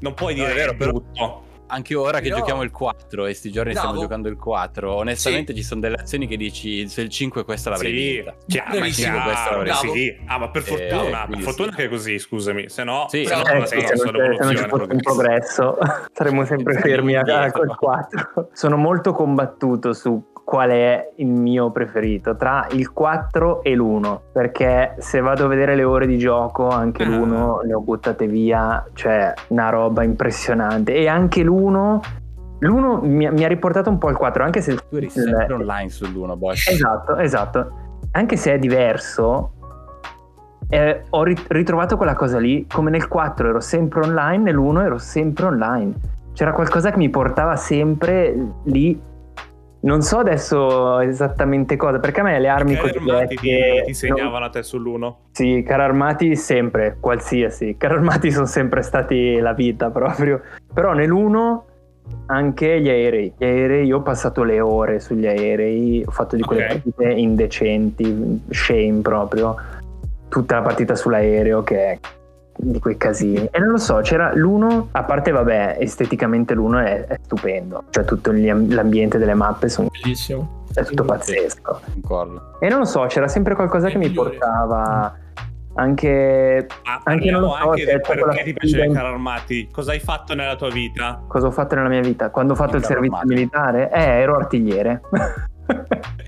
[0.00, 1.42] non puoi No, dire è vero, è però- brutto.
[1.66, 3.86] Anche ora che Però- giochiamo il 4 e sti giorni Bravo.
[3.86, 7.70] stiamo giocando il 4, onestamente ci sono delle azioni che dici se il 5 questa
[7.70, 8.36] l'avrei Sì, vinta.
[8.46, 9.92] chiaro, ma chiaro, questa l'avrei Bravo.
[9.94, 10.16] sì.
[10.26, 11.76] Ah, ma per Eh, fortuna, per quindi fortuna sì.
[11.76, 13.62] che è così, scusami, se no Sì, se Bravo.
[13.62, 15.78] Eh, sì, se, c'è, se non ci fosse un progresso.
[16.12, 18.50] saremmo sempre fermi a, col 4.
[18.52, 24.94] Sono molto combattuto su qual è il mio preferito tra il 4 e l'1 perché
[24.98, 27.06] se vado a vedere le ore di gioco anche Ah.
[27.08, 32.00] l'1 le ho buttate via cioè una roba impressionante e anche l'1
[32.58, 35.88] l'1 mi, mi ha riportato un po' il 4 anche se Tu eri sempre online
[35.88, 36.68] sull'1, Bosch.
[36.70, 37.72] Esatto, esatto.
[38.12, 39.52] Anche se è diverso,
[40.68, 42.66] eh, ho rit- ritrovato quella cosa lì.
[42.72, 45.92] Come nel 4 ero sempre online, nell'1 ero sempre online.
[46.32, 48.98] C'era qualcosa che mi portava sempre lì.
[49.84, 53.50] Non so adesso esattamente cosa, perché a me le armi armati ti,
[53.84, 55.12] ti segnavano a te sull'1.
[55.32, 57.76] sì, carri armati sempre, qualsiasi.
[57.76, 60.40] Carri armati sono sempre stati la vita proprio.
[60.72, 61.60] Però nell'1
[62.26, 63.34] anche gli aerei.
[63.36, 66.68] Gli aerei, io ho passato le ore sugli aerei, ho fatto di quelle Ok.
[66.68, 69.54] partite indecenti, shame proprio.
[70.30, 71.98] Tutta la partita sull'aereo che è
[72.56, 73.48] di quei casini.
[73.50, 77.84] E non lo so, c'era l'uno, a parte vabbè, esteticamente l'uno è, è stupendo.
[77.90, 80.64] Cioè tutto l'ambiente delle mappe sono- Bellissimo.
[80.74, 81.80] è tutto pazzesco.
[81.92, 82.56] Concordo.
[82.60, 84.30] E non lo so, c'era sempre qualcosa È che mi migliore.
[84.36, 85.18] portava
[85.76, 89.68] anche Ma Anche non lo so, anche perché ti piacciono i carri armati.
[89.72, 91.20] Cosa hai fatto nella tua vita?
[91.26, 92.30] cosa ho fatto nella mia vita.
[92.30, 93.34] Quando ho fatto Il il carro servizio armato.
[93.34, 95.00] militare, eh, ero artigliere.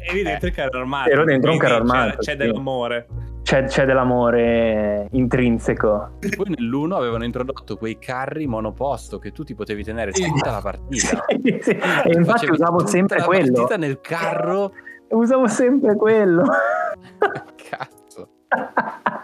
[0.08, 1.10] Eri dentro i carri armati.
[1.10, 2.36] Ero dentro un carro armato, C'è, c'è sì.
[2.38, 3.06] dell'amore.
[3.46, 6.16] C'è, c'è dell'amore intrinseco.
[6.18, 10.24] Poi nell'1 avevano introdotto quei carri monoposto che tu ti potevi tenere Sì.
[10.26, 11.24] tutta la partita.
[11.28, 11.70] Sì, sì.
[11.70, 13.52] E infatti usavo sempre la quello.
[13.52, 14.72] partita nel carro.
[15.10, 16.42] Usavo sempre quello.
[17.70, 18.28] Cazzo.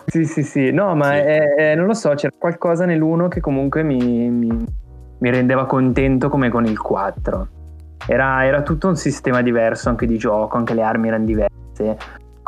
[0.06, 0.70] sì, sì, sì.
[0.70, 3.98] No, ma è- è- non lo so, c'era qualcosa nell'uno che comunque mi,
[4.30, 4.64] mi-
[5.18, 7.48] mi rendeva contento come con il 4.
[8.06, 11.96] Era, era tutto un sistema diverso anche di gioco, anche le armi erano diverse.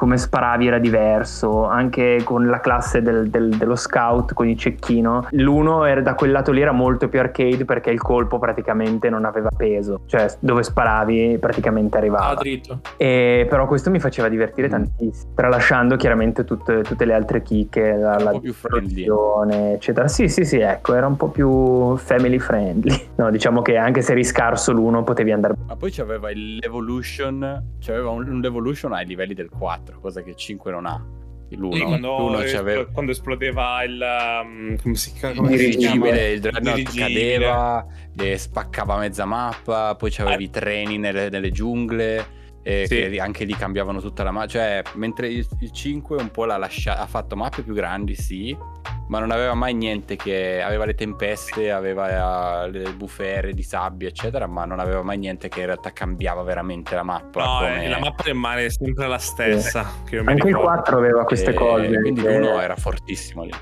[0.04, 5.28] Come sparavi era diverso, anche con la classe del- del- dello scout, con il cecchino.
[5.30, 9.24] L'uno era, da quel lato lì era molto più arcade perché il colpo praticamente non
[9.24, 12.28] aveva peso, cioè dove sparavi praticamente arrivava.
[12.28, 12.80] Ah, dritto.
[12.98, 14.70] E però questo mi faceva divertire Mm.
[14.70, 18.86] tantissimo, tralasciando chiaramente tutte, tutte le altre chicche, la, un la po' più friendly.
[18.94, 20.06] distruzione, eccetera.
[20.08, 22.92] Sì, sì, sì, ecco, era un po' più family friendly.
[23.16, 27.62] No, diciamo che anche se eri scarso l'uno potevi andare Ma poi c'aveva il Evolution,
[27.78, 31.04] c'aveva un, un Evolution ai livelli del 4, cosa che il 5 non ha.
[31.50, 34.02] L'1, Sì, quando, l'uno es- c'aveva quando esplodeva il.
[34.42, 35.12] um, come si?
[35.20, 36.30] Come si Dirigibile.
[36.32, 37.86] il Dreadnought cadeva,
[38.36, 42.42] spaccava mezza mappa, poi c'avevi i treni nelle, nelle giungle.
[42.66, 42.94] E Sì.
[43.10, 44.46] che anche lì cambiavano tutta la mappa.
[44.46, 48.56] Cioè, mentre il, il 5 un po' l'ha lasciata, ha fatto mappe più grandi, sì,
[49.08, 54.08] ma non aveva mai niente che aveva le tempeste, aveva eh, le bufere di sabbia,
[54.08, 57.44] eccetera, ma non aveva mai niente che in realtà cambiava veramente la mappa.
[57.44, 59.86] No, come- eh, la mappa rimane sempre la stessa.
[60.08, 60.68] Che io mi Anche il ricordo.
[60.72, 61.86] 4 aveva queste e cose.
[62.00, 63.52] Quindi che- l'uno era fortissimo lì.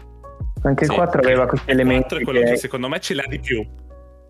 [0.64, 0.94] Anche il sì.
[0.96, 2.14] 4 aveva questi Il 4 elementi.
[2.18, 3.66] è quello che- che secondo me ce l'ha di più.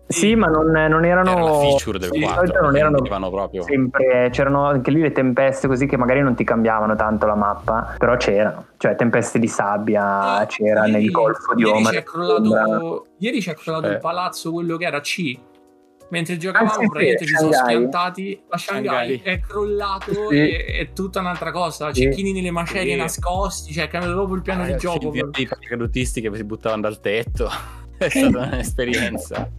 [0.05, 1.31] Sì, ma non, non erano.
[1.31, 2.39] Era feature del di 4.
[2.45, 3.63] solito non erano proprio.
[3.63, 4.29] sempre.
[4.31, 8.15] C'erano anche lì le tempeste così che magari non ti cambiavano tanto la mappa, però
[8.17, 8.65] c'erano.
[8.77, 11.93] Cioè, tempeste di sabbia c'era Ieri- nel golfo di ieri Omar.
[11.93, 13.91] C'è crollato, ieri c'è crollato Eh.
[13.93, 15.37] il palazzo, quello che era C.
[16.09, 18.43] Mentre giocavamo, Ah, sì, sì, praticamente ci sono schiantati.
[18.49, 19.21] La Shanghai, Shanghai.
[19.23, 20.35] è crollato Sì.
[20.37, 21.91] e è tutta un'altra cosa.
[21.91, 22.01] Sì.
[22.03, 22.99] Cecchini nelle macerie Sì.
[22.99, 25.11] nascosti, cioè è cambiato proprio il piano di Ah, gioco.
[25.11, 27.49] film di paracadutisti che si buttavano dal tetto.
[27.97, 29.49] È stata un'esperienza.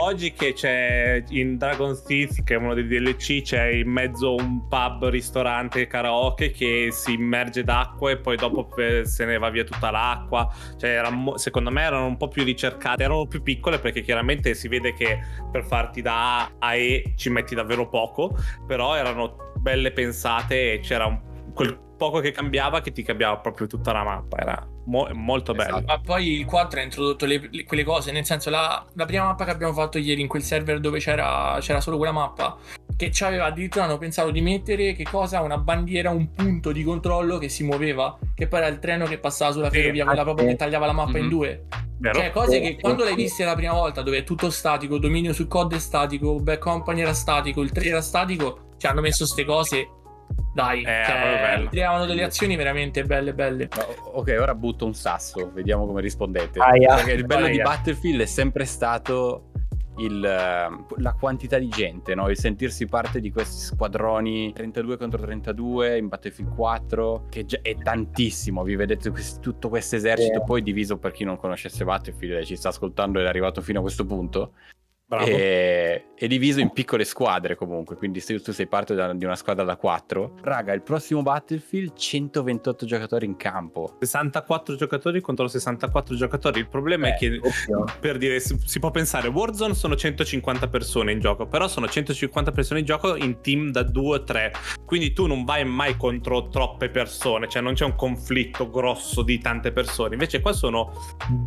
[0.00, 4.68] Oggi che c'è in Dragon's Teeth, che è uno dei DLC, c'è in mezzo un
[4.68, 8.68] pub, ristorante, karaoke che si immerge d'acqua e poi dopo
[9.02, 10.52] se ne va via tutta l'acqua.
[10.76, 14.68] Cioè, era secondo me erano un po' più ricercate, erano più piccole perché chiaramente si
[14.68, 15.18] vede che
[15.50, 20.80] per farti da A a E ci metti davvero poco, però erano belle pensate e
[20.80, 21.20] c'era un,
[21.54, 24.38] quel poco che cambiava che ti cambiava proprio tutta la mappa.
[24.38, 25.82] Era mo- molto bello.
[25.86, 29.24] Ma poi il 4 ha introdotto le- le- quelle cose, nel senso la, la prima
[29.24, 32.56] mappa che abbiamo fatto ieri in quel server dove c'era, c'era solo quella mappa,
[32.96, 35.40] che ci aveva addirittura hanno pensato di mettere che cosa?
[35.40, 39.18] Una bandiera, un punto di controllo che si muoveva, che poi era il treno che
[39.18, 41.30] passava sulla Sì, ferrovia, quella proprio che tagliava la mappa in Mhm.
[41.30, 41.64] due.
[41.96, 42.18] Vero?
[42.18, 43.08] Cioè, cose che Sì, quando sì.
[43.08, 46.58] l'hai viste la prima volta, dove è tutto statico, dominio su COD è statico, Back
[46.60, 49.88] Company era statico, il 3 era statico, ci hanno messo ste cose.
[50.54, 53.68] Dai, Eh, cioè, creavano delle azioni veramente belle, belle.
[54.12, 56.60] Ok, ora butto un sasso, vediamo come rispondete.
[56.60, 56.94] Aia.
[56.94, 57.64] Perché il bello di Aia.
[57.64, 59.50] Battlefield è sempre stato
[59.98, 62.28] il, eh, la quantità di gente, no?
[62.28, 67.76] il sentirsi parte di questi squadroni 32 contro 32 in Battlefield 4, che già è
[67.76, 68.62] tantissimo.
[68.62, 70.44] Vi vedete quest- tutto questo esercito, Sì.
[70.46, 73.80] poi diviso per chi non conoscesse Battlefield e ci sta ascoltando ed è arrivato fino
[73.80, 74.52] a questo punto.
[75.06, 75.26] Bravo.
[75.26, 79.36] E, è diviso in piccole squadre comunque, quindi se tu sei parte da- di una
[79.36, 83.96] squadra da 4, raga, il prossimo Battlefield 128 giocatori in campo.
[84.00, 86.60] 64 giocatori contro 64 giocatori.
[86.60, 87.84] Il problema è Eh, che Ovvio.
[88.00, 92.50] per dire si, si può pensare Warzone sono 150 persone in gioco, però sono 150
[92.52, 94.52] persone in gioco in team da 2 o 3.
[94.86, 99.38] Quindi tu non vai mai contro troppe persone, cioè non c'è un conflitto grosso di
[99.38, 100.14] tante persone.
[100.14, 100.92] Invece qua sono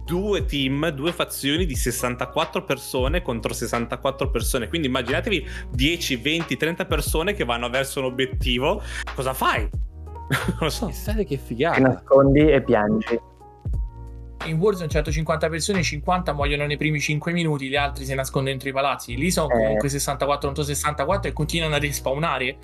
[0.05, 4.67] due team, due fazioni di 64 persone contro 64 persone.
[4.67, 8.81] Quindi immaginatevi 10, 20, 30 persone che vanno verso un obiettivo.
[9.15, 9.61] Cosa fai?
[10.29, 10.85] non lo so.
[10.87, 11.79] Pensate che Ti figata.
[11.79, 13.19] nascondi e piangi.
[14.45, 18.69] In Warzone 150 persone, 50 muoiono nei primi 5 minuti, gli altri si nascondono dentro
[18.69, 19.15] i palazzi.
[19.17, 19.57] Lì sono Eh.
[19.57, 22.57] comunque 64 contro 64 e continuano a respawnare.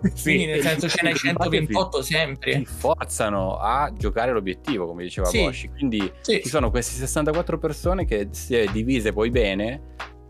[0.14, 2.64] Sì, Quindi nel senso ce n'hai in 128 ti sempre.
[2.64, 5.42] forzano a giocare l'obiettivo, come diceva Sì.
[5.42, 5.70] Bosch.
[5.72, 6.40] Quindi Sì.
[6.42, 9.82] ci sono queste 64 persone che si è divise poi bene.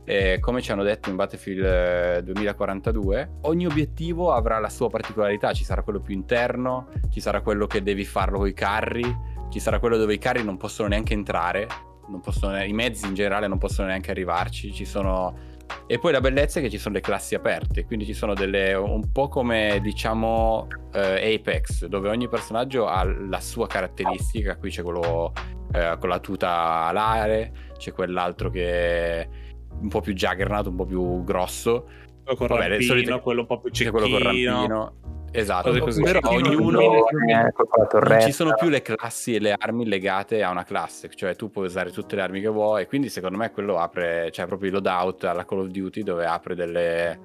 [0.04, 5.52] Eh, come ci hanno detto in Battlefield eh, 2042, ogni obiettivo avrà la sua particolarità.
[5.52, 9.04] Ci sarà quello più interno, ci sarà quello che devi farlo con i carri,
[9.50, 11.66] ci sarà quello dove i carri non possono neanche entrare,
[12.22, 14.72] possono- i mezzi in generale non possono neanche arrivarci.
[14.72, 15.48] Ci sono
[15.86, 18.74] e poi la bellezza è che ci sono le classi aperte, quindi ci sono delle
[18.74, 24.56] un po' come diciamo eh, Apex, dove ogni personaggio ha la sua caratteristica.
[24.56, 25.32] Qui c'è quello
[25.72, 29.28] eh, con la tuta alare, c'è quell'altro che
[29.80, 31.86] un po' più juggernaut, un po' più grosso,
[32.22, 33.90] Quello con Vabbè, rampino, solite- quello un po' più cecchino.
[33.98, 34.92] quello con rampino.
[35.32, 36.02] Esatto, così.
[36.02, 40.64] però Cecchino, ognuno non ci sono più le classi e le armi legate a una
[40.64, 44.30] classe, cioè tu puoi usare tutte le armi che vuoi, quindi secondo me quello apre,
[44.32, 47.18] cioè proprio i loadout alla Call of Duty dove apre delle,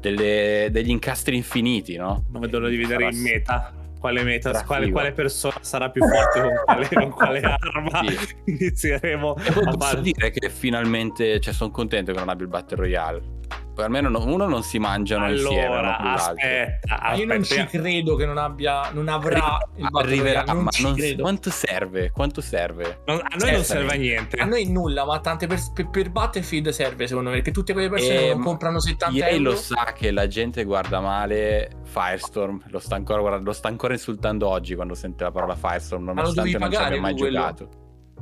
[0.00, 2.24] delle- degli incastri infiniti, no?
[2.30, 3.72] Non vedo l'ora di vedere in meta.
[4.06, 8.36] Quale meta, quale, quale persona sarà più forte con quale, con quale arma Sì.
[8.52, 12.50] inizieremo E poi a posso dire che finalmente, cioè sono contento che non abbia il
[12.50, 13.35] Battle Royale.
[13.82, 16.08] Almeno no- uno non si mangiano insieme Allora, l'altro.
[16.32, 17.78] aspetta, Ma io non ci aspetta.
[17.82, 21.22] credo che non abbia, non avrà il Arriverà, non ma ci non- credo.
[21.22, 22.10] quanto serve?
[22.10, 23.02] Quanto serve?
[23.06, 23.64] Non- a noi non Certamente.
[23.64, 24.36] serve a niente.
[24.38, 27.88] A noi nulla, ma tante pers- per, per Battlefield serve secondo me, perché tutte quelle
[27.90, 29.50] persone Eh, non comprano 70 EA euro.
[29.50, 33.92] lo sa che la gente guarda male Firestorm, lo sta ancora, guarda- lo sta ancora
[33.92, 37.16] insultando oggi quando sente la parola Firestorm, lo nonostante dovevi non ci pagare abbia mai
[37.16, 37.38] quello?
[37.38, 37.68] giocato.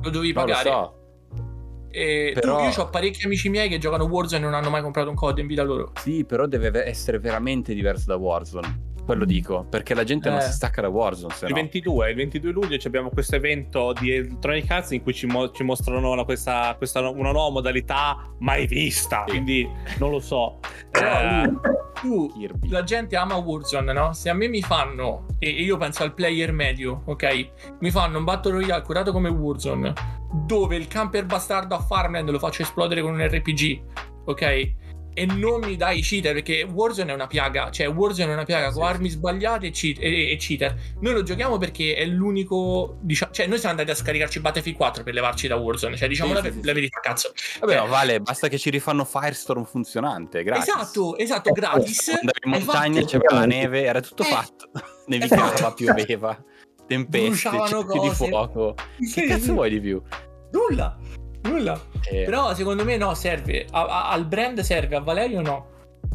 [0.01, 0.69] lo dovevi No, lo pagare.
[0.69, 0.99] so.
[1.95, 4.81] E tu- Però- io ho parecchi amici miei che giocano Warzone e non hanno mai
[4.81, 5.91] comprato un COD in vita loro.
[6.01, 8.83] Sì, però deve ve- essere veramente diverso da Warzone.
[9.05, 10.41] Quello dico, perché la gente non Eh.
[10.41, 11.57] si stacca da Warzone, se Il no.
[11.57, 15.51] 22, il 22 luglio ci abbiamo questo evento di Electronic Arts in cui ci, mo-
[15.51, 19.23] ci mostrano la- questa, questa- una nuova modalità mai vista.
[19.27, 19.33] Sì.
[19.33, 20.57] Quindi non lo so.
[20.89, 21.59] Però Eh, lui-
[22.01, 22.69] tu, Kirby.
[22.69, 24.11] la gente ama Warzone, no?
[24.13, 27.49] Se a me mi fanno, e e io penso al player medio, ok?
[27.81, 29.93] Mi fanno un Battle Royale curato come Warzone,
[30.45, 33.81] dove il camper bastardo a Farmland lo faccio esplodere con un RPG,
[34.25, 34.71] ok?
[35.17, 38.67] E non mi dai cheater, perché Warzone è una piaga, cioè Warzone è una piaga
[38.67, 38.89] Sì, con sì.
[38.93, 40.75] armi sbagliate e, cheat- e- e cheater.
[40.99, 45.03] Noi lo giochiamo perché è l'unico, diciamo, cioè noi siamo andati a scaricarci Battlefield 4
[45.03, 47.31] per levarci da Warzone, cioè diciamo Sì, la, la verità, cazzo.
[47.61, 50.73] Vabbè, Cioè, no, vale, basta che ci rifanno Firestorm funzionante, grazie.
[50.73, 52.09] Esatto, esatto, gratis.
[52.09, 54.69] Andavi in montagna, fatto- c'era la neve, era tutto Eh, fatto.
[55.07, 55.73] Nevicava, esatto.
[55.75, 56.43] pioveva,
[56.87, 57.49] tempeste,
[58.01, 58.73] di fuoco.
[59.13, 59.51] Che cazzo sì.
[59.51, 60.01] vuoi di più?
[60.51, 60.95] Nulla,
[61.43, 61.79] nulla.
[62.11, 63.65] Eh, Però secondo me no, serve.
[63.71, 65.65] A- a- al brand serve, a Valerio no.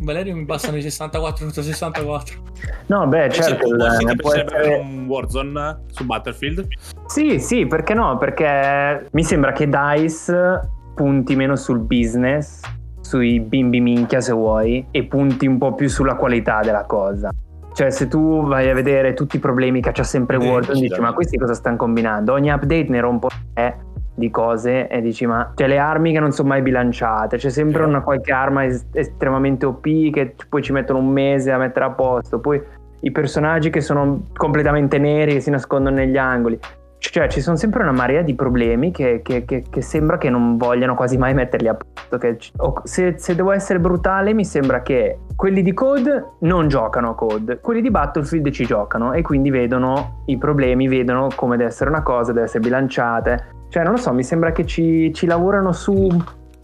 [0.03, 2.43] Valerio mi bastano i 64 contro 64.
[2.87, 6.67] No, beh, certo, Bosch, ti può essere- un Warzone su Battlefield?
[7.07, 8.17] Sì, sì, perché no?
[8.17, 10.61] Perché mi sembra che DICE
[10.95, 12.61] punti meno sul business,
[13.01, 17.31] sui bimbi minchia se vuoi, e punti un po' più sulla qualità della cosa.
[17.73, 21.01] Cioè, se tu vai a vedere tutti i problemi che c'ha sempre Eh, Warzone, dici:
[21.01, 22.33] Ma questi cosa stanno combinando?
[22.33, 23.79] Ogni update ne rompo tre
[24.21, 27.83] di cose e dici: Ma c'è le armi che non sono mai bilanciate, c'è sempre
[27.83, 31.91] una qualche arma es- estremamente OP che poi ci mettono un mese a mettere a
[31.91, 32.39] posto.
[32.39, 32.63] Poi
[33.01, 36.57] i personaggi che sono completamente neri che si nascondono negli angoli.
[37.03, 40.59] Cioè, ci sono sempre una marea di problemi che, che- che- che sembra che non
[40.59, 42.83] vogliano quasi mai metterli a posto.
[42.85, 47.59] Se, se devo essere brutale, mi sembra che quelli di Code non giocano a Code,
[47.61, 52.03] quelli di Battlefield ci giocano e quindi vedono i problemi, vedono come deve essere una
[52.03, 53.45] cosa, deve essere bilanciate.
[53.71, 56.09] Cioè, non lo so, mi sembra che ci, ci lavorano su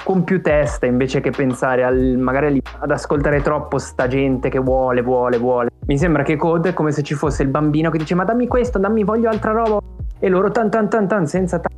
[0.02, 5.02] con più testa invece che pensare al, magari ad ascoltare troppo sta gente che vuole,
[5.02, 5.68] vuole, vuole.
[5.86, 8.46] Mi sembra che Code è come se ci fosse il bambino che dice ma dammi
[8.48, 9.78] questo, dammi, voglio altra roba.
[10.18, 11.70] E loro tan tan tan tan senza tan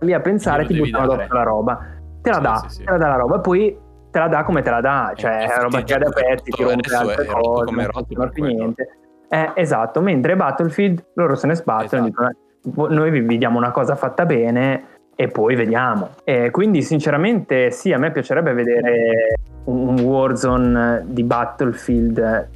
[0.00, 1.78] lì a pensare ti buttano addosso la roba.
[2.20, 2.84] Te la Sì, dà, sì, sì.
[2.84, 3.78] te la dà la roba e poi
[4.10, 6.50] te la dà come te la dà, cioè Eh, è roba che ha da pezzi,
[6.50, 8.46] ti rompe altre cose, non quello.
[8.46, 8.88] niente.
[9.28, 12.04] Eh, esatto, mentre Battlefield loro se ne sbattono e Esatto.
[12.04, 12.36] dicono "Eh,
[12.74, 16.10] noi vi diamo una cosa fatta bene e poi vediamo.
[16.24, 22.48] E quindi sinceramente sì, a me piacerebbe vedere un un Warzone di Battlefield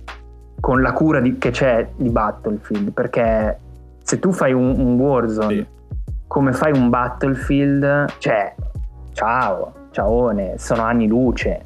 [0.58, 3.58] con la cura di- che c'è di Battlefield, perché
[4.02, 5.66] se tu fai un, un Warzone Sì.
[6.26, 8.54] come fai un Battlefield, cioè,
[9.12, 11.62] ciao, ciaone, sono anni luce.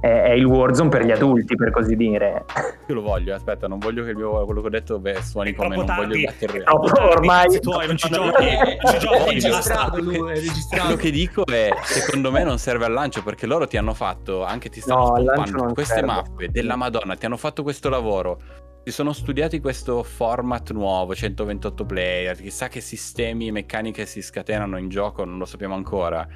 [0.00, 2.44] È, è il Warzone per gli adulti, per così dire.
[2.86, 5.50] Io lo voglio, aspetta, non voglio che il mio, quello che ho detto beh, suoni
[5.52, 6.24] È come non voglio tardi.
[6.24, 6.64] Battle È Royale.
[6.64, 9.30] troppo Ormai- tuoi, non ci giochi, non ci giochi, Voglio.
[9.32, 10.84] registrato lui, è registrato.
[10.84, 14.42] Quello che dico è, secondo me non serve al lancio perché loro ti hanno fatto,
[14.42, 16.06] anche ti stanno No, queste serve.
[16.06, 18.40] mappe della Madonna, ti hanno fatto questo lavoro,
[18.82, 24.78] si sono studiati questo format nuovo, 128 player, chissà che sistemi e meccaniche si scatenano
[24.78, 26.26] in gioco, non lo sappiamo ancora.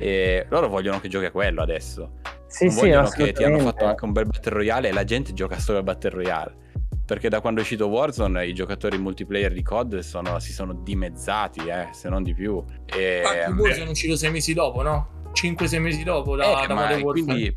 [0.00, 2.12] E loro vogliono che giochi a quello adesso.
[2.46, 5.04] Sì, non sì, vogliono che ti hanno fatto anche un bel Battle Royale e la
[5.04, 6.56] gente gioca solo al Battle Royale.
[7.04, 11.60] Perché da quando è uscito Warzone i giocatori multiplayer di COD sono- si sono dimezzati,
[11.66, 12.64] eh, se non di più.
[12.86, 15.28] E, Infatti, Warzone è uscito sei mesi dopo, no?
[15.32, 17.12] 5-6 mesi dopo da, eh, da Modern Warfare.
[17.12, 17.56] quindi,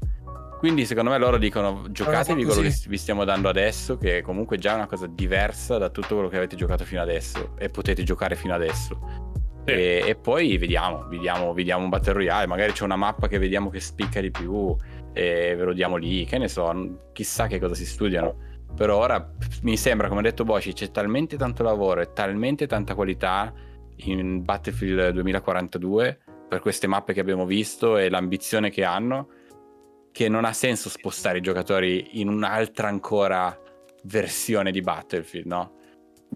[0.60, 4.72] quindi secondo me loro dicono giocatevi quello che vi stiamo dando adesso, che comunque già
[4.74, 8.36] è una cosa diversa da tutto quello che avete giocato fino adesso e potete giocare
[8.36, 9.00] fino adesso.
[9.66, 9.72] Sì.
[9.72, 13.70] E, e poi vediamo, vediamo, vediamo un Battle Royale, magari c'è una mappa che vediamo
[13.70, 14.76] che spicca di più
[15.14, 18.52] e ve lo diamo lì, che ne so, chissà che cosa si studiano.
[18.76, 22.96] Per ora mi sembra, come ha detto Boci, c'è talmente tanto lavoro e talmente tanta
[22.96, 23.54] qualità
[23.98, 29.28] in Battlefield 2042 per queste mappe che abbiamo visto e l'ambizione che hanno
[30.12, 33.58] che non ha senso spostare i giocatori in un'altra ancora
[34.04, 35.74] versione di Battlefield, no?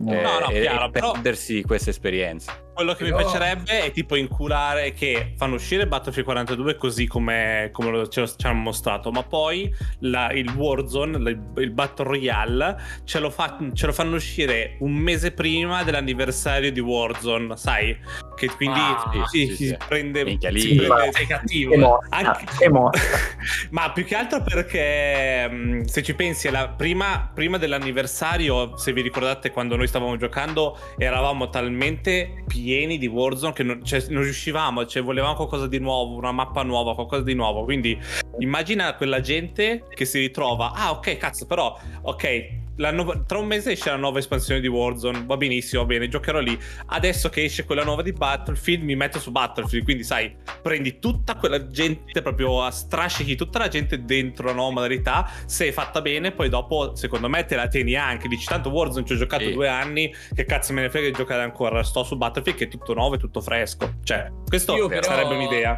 [0.07, 2.53] Eh, No, no, e, chiaro, e però- perdersi questa esperienza.
[2.77, 7.69] Quello che mi Però- piacerebbe è tipo inculare che fanno uscire Battlefield 42 così come,
[7.71, 9.67] come lo- ce lo- ci hanno mostrato, ma poi
[10.01, 14.93] la- il Warzone, la- il Battle Royale, ce lo, fa- ce lo fanno uscire un
[14.93, 17.97] mese prima dell'anniversario di Warzone, sai?
[18.35, 19.77] Che quindi Ah, si, sì, si sì.
[19.87, 20.23] prende...
[20.23, 21.73] Minchia, lì- si prende- Sei cattivo.
[21.73, 21.77] Eh.
[21.77, 23.01] mossa, Anche- che mossa.
[23.71, 29.01] Ma più che altro perché mh, se ci pensi, alla prima, prima dell'anniversario, se vi
[29.01, 32.65] ricordate quando noi stavamo giocando, eravamo talmente pieni
[32.97, 36.93] di Warzone che non, cioè, non riuscivamo, cioè volevamo qualcosa di nuovo, una mappa nuova,
[36.93, 37.63] qualcosa di nuovo.
[37.63, 37.97] Quindi
[38.39, 42.65] immagina quella gente che si ritrova, ah ok, cazzo, però, ok.
[42.91, 46.39] Nuova- tra un mese esce la nuova espansione di Warzone, va benissimo, va bene, giocherò
[46.39, 46.57] lì.
[46.87, 49.83] Adesso che esce quella nuova di Battlefield, mi metto su Battlefield.
[49.83, 54.71] Quindi, sai, prendi tutta quella gente proprio a strascichi tutta la gente dentro la nuova
[54.71, 58.69] modalità se è fatta bene poi dopo secondo me te la tieni anche dici tanto
[58.69, 59.53] Warzone ci ho giocato Sì.
[59.53, 62.67] due anni che cazzo me ne frega di giocare ancora sto su Battlefield che è
[62.67, 65.77] tutto nuovo e tutto fresco cioè questo Io però- sarebbe un'idea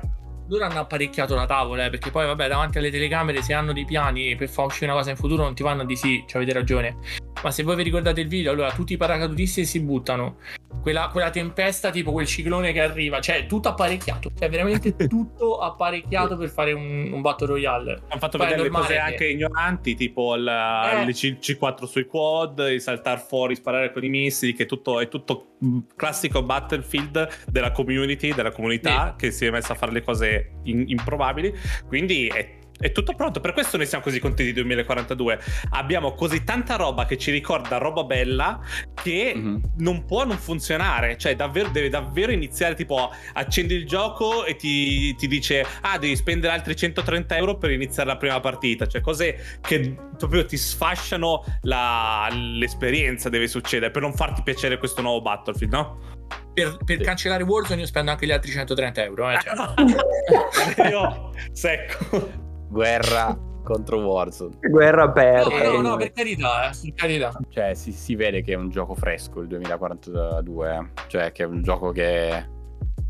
[0.49, 3.85] Loro hanno apparecchiato la tavola, eh, perché poi, vabbè, davanti alle telecamere, se hanno dei
[3.85, 6.53] piani per far uscire una cosa in futuro, non ti vanno di sì, ci avete
[6.53, 6.97] ragione.
[7.43, 10.37] Ma se voi vi ricordate il video, allora tutti i paracadutisti si buttano.
[10.81, 14.31] Quella, quella tempesta, tipo quel ciclone che arriva, cioè tutto apparecchiato.
[14.37, 17.91] Cioè, veramente tutto apparecchiato per fare un, un Battle Royale.
[18.07, 21.03] hanno fatto Poi vedere le cose che- anche ignoranti tipo il, Eh.
[21.03, 25.07] il C- C4 sui quad il saltare fuori sparare con i missili che tutto, è
[25.07, 30.01] tutto mh, classico Battlefield della community della comunità che si è messa a fare le
[30.01, 31.53] cose in- improbabili
[31.87, 35.39] quindi è è tutto pronto, per questo noi siamo così contenti di 2042.
[35.71, 38.61] Abbiamo così tanta roba che ci ricorda roba bella
[38.93, 39.57] che mm-hmm.
[39.77, 41.17] non può non funzionare.
[41.17, 42.75] Cioè, davvero, deve davvero iniziare.
[42.75, 47.71] Tipo, accendi il gioco e ti, ti, dice: Ah, devi spendere altri 130 euro per
[47.71, 48.87] iniziare la prima partita.
[48.87, 53.27] Cioè, cose che proprio ti sfasciano la, l'esperienza.
[53.27, 56.17] Deve succedere per non farti piacere questo nuovo Battlefield, no?
[56.53, 57.03] Per, per sì.
[57.03, 59.29] cancellare Warzone io spendo anche gli altri 130 euro.
[59.31, 60.87] Eh, cioè.
[60.89, 62.47] io secco.
[62.69, 64.57] Guerra contro Warzone.
[64.61, 65.63] Guerra aperta.
[65.63, 67.31] No, no, no, per carità, eh, per carità.
[67.49, 71.07] Cioè, si, si, vede che è un gioco fresco il 2042, eh.
[71.07, 72.47] cioè che è un gioco che,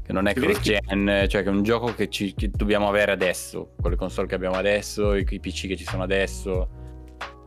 [0.03, 3.71] che non è cross-gen, cioè che è un gioco che, ci, che dobbiamo avere adesso,
[3.79, 6.69] con le console che abbiamo adesso, i, i PC che ci sono adesso.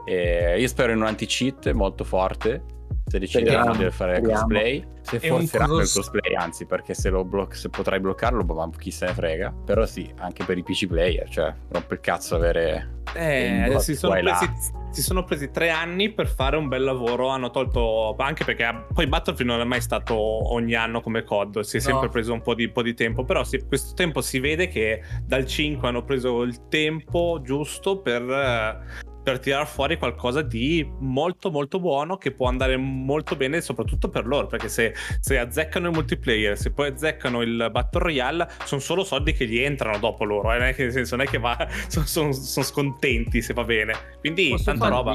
[0.04, 2.71] E io spero in un anti-cheat molto forte
[3.12, 4.46] se decideranno di fare speriamo.
[4.46, 5.86] crossplay se forzeranno cross...
[5.86, 9.54] il crossplay anzi perché se, lo bloc- se potrai bloccarlo ma chi se ne frega
[9.66, 14.14] però sì anche per i PC player cioè rompe il cazzo avere eh, si sono,
[14.14, 14.50] presi,
[14.90, 19.06] si sono, presi, tre anni per fare un bel lavoro hanno tolto anche perché poi
[19.06, 21.86] Battlefield non è mai stato ogni anno come COD si è no.
[21.86, 25.02] sempre preso un po' di, po di tempo però sì, questo tempo si vede che
[25.26, 31.78] dal 5 hanno preso il tempo giusto per per tirare fuori qualcosa di molto molto
[31.78, 36.58] buono che può andare molto bene soprattutto per loro perché se, se azzeccano il multiplayer
[36.58, 40.58] se poi azzeccano il battle royale sono solo soldi che gli entrano dopo loro eh?
[40.58, 41.56] non, è che, nel senso, non è che va,
[41.88, 43.94] sono, sono, sono scontenti se va bene.
[44.20, 45.12] Quindi Posso tanta roba.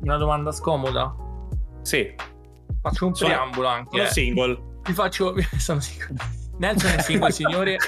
[0.00, 1.14] una domanda scomoda?
[1.82, 2.14] Sì.
[2.80, 4.12] Faccio un sono, preambolo anche sono eh.
[4.12, 4.58] single.
[4.84, 6.16] Vi faccio sono single.
[6.58, 7.76] Nelson è single signore.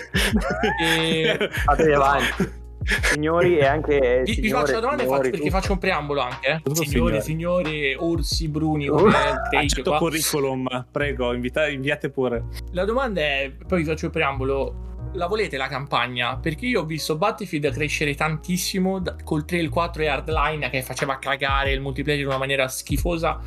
[0.80, 1.48] E...
[1.50, 5.78] Fate avanti signori e anche vi, signore, vi faccio la domanda faccio, perché faccio un
[5.78, 6.74] preambolo anche eh?
[6.74, 9.14] signore, signore, orsi bruni come
[9.56, 15.26] accetto curriculum prego invita, inviate pure la domanda è poi vi faccio il preambolo la
[15.26, 16.36] volete la campagna?
[16.36, 21.18] Perché io ho visto Battlefield crescere tantissimo col 3, il 4 e Hardline che faceva
[21.18, 23.40] cagare il multiplayer in una maniera schifosa.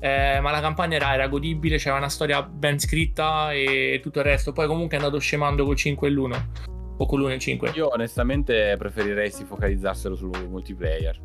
[0.00, 4.24] Eh, ma la campagna era, era, godibile, c'era una storia ben scritta e tutto il
[4.24, 4.52] resto.
[4.52, 6.42] Poi comunque è andato scemando col 5 e l'1
[7.02, 7.72] o con l'1 e 5?
[7.74, 11.20] Io onestamente preferirei si focalizzassero sul multiplayer.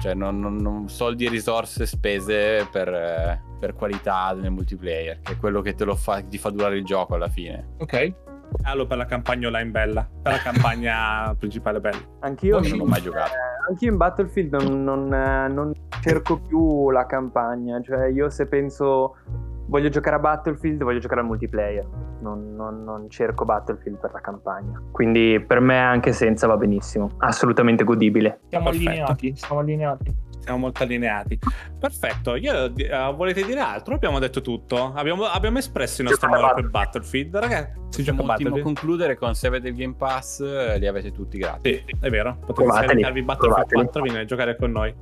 [0.00, 5.36] Cioè, non, non, non soldi e risorse spese per, per, qualità nel multiplayer, che è
[5.36, 7.74] quello che te lo fa, ti fa durare il gioco alla fine.
[7.78, 8.14] Ok.
[8.62, 12.00] Allo per la campagna online bella, per la campagna principale bella.
[12.20, 13.32] Anch'io non ho mai giocato.
[13.32, 18.46] Eh, anch'io in Battlefield non, non, eh, non cerco più la campagna, cioè io se
[18.46, 19.16] penso
[19.66, 21.86] voglio giocare a Battlefield, voglio giocare al multiplayer.
[22.20, 24.82] Non, non, non, cerco Battlefield per la campagna.
[24.90, 27.10] Quindi per me anche senza va benissimo.
[27.18, 28.40] Assolutamente godibile.
[28.48, 28.88] Siamo Perfetto.
[28.90, 30.26] allineati, siamo allineati.
[30.40, 31.38] Siamo molto allineati.
[31.78, 32.34] Perfetto.
[32.36, 33.94] Io, uh, volete dire altro?
[33.94, 34.92] Abbiamo detto tutto.
[34.94, 37.36] Abbiamo, abbiamo espresso il nostro amore per Battlefield.
[37.36, 38.62] Ragazzi, si gioca Battlefield.
[38.62, 40.40] concludere con se avete il Game Pass,
[40.78, 41.84] li avete tutti gratis.
[41.84, 42.38] Sì, è vero.
[42.46, 44.94] Potete scaricarvi Battlefield 4 venire a giocare con noi.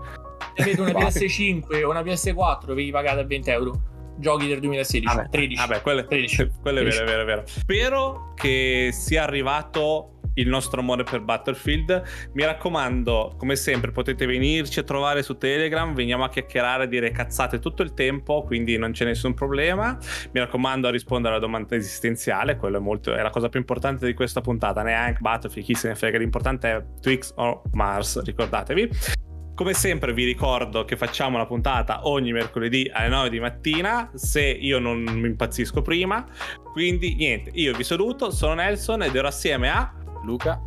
[0.54, 3.80] Se avete una PS5 o una PS4, vi pagate a 20 euro
[4.18, 5.66] giochi del 2016, vabbè, 13.
[5.66, 6.50] Vabbè, quello, 13.
[6.60, 7.00] quello 13.
[7.00, 7.42] è vero, è vero, è vero.
[7.46, 12.02] Spero che sia arrivato il nostro amore per Battlefield.
[12.32, 15.94] Mi raccomando, come sempre, potete venirci a trovare su Telegram.
[15.94, 19.98] Veniamo a chiacchierare, a dire cazzate tutto il tempo, quindi non c'è nessun problema.
[20.32, 24.06] Mi raccomando a rispondere alla domanda esistenziale, quello è, molto, è la cosa più importante
[24.06, 24.82] di questa puntata.
[24.82, 29.34] Neanche Battlefield, chi se ne frega, l'importante è Twix o Mars, ricordatevi.
[29.56, 34.42] Come sempre vi ricordo che facciamo la puntata ogni mercoledì alle 9 di mattina, se
[34.42, 36.26] io non mi impazzisco prima.
[36.72, 39.90] Quindi niente, io vi saluto, sono Nelson ed ero assieme a
[40.24, 40.60] Luca,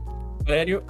[0.44, 0.86] Valerio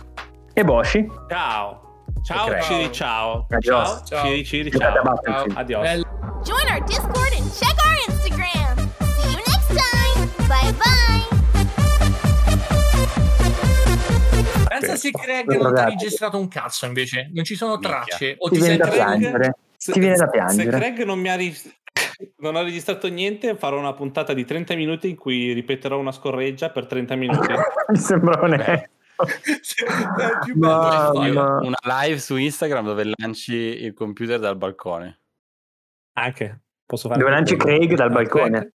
[0.53, 1.05] e Boshi.
[1.27, 2.05] Ciao.
[2.23, 2.61] Ciao, okay.
[2.61, 3.45] Ciri, ciao.
[3.49, 4.03] Adios.
[4.05, 5.19] Ciao, Ciri, Ciri, ciao.
[5.21, 5.45] ciao.
[5.55, 6.01] Adios.
[6.45, 8.77] Join our Discord and check our Instagram.
[9.17, 10.47] See you next time.
[10.47, 11.08] Bye bye.
[14.79, 18.35] Pensa se Craig non ti ha registrato un cazzo invece, non ci sono tracce.
[18.37, 19.57] O ti, ti viene da piangere.
[19.75, 20.71] Se, ti viene da piangere.
[20.71, 21.37] Se Craig non mi ha
[22.37, 26.69] non ha registrato niente, farò una puntata di 30 minuti in cui ripeterò una scorreggia
[26.69, 27.47] per 30 minuti.
[27.89, 28.89] mi sembra onesto.
[30.55, 31.59] no, no.
[31.61, 35.19] una live su Instagram dove lanci il computer dal balcone.
[36.13, 38.67] Anche posso fare dove lanci Craig dal balcone.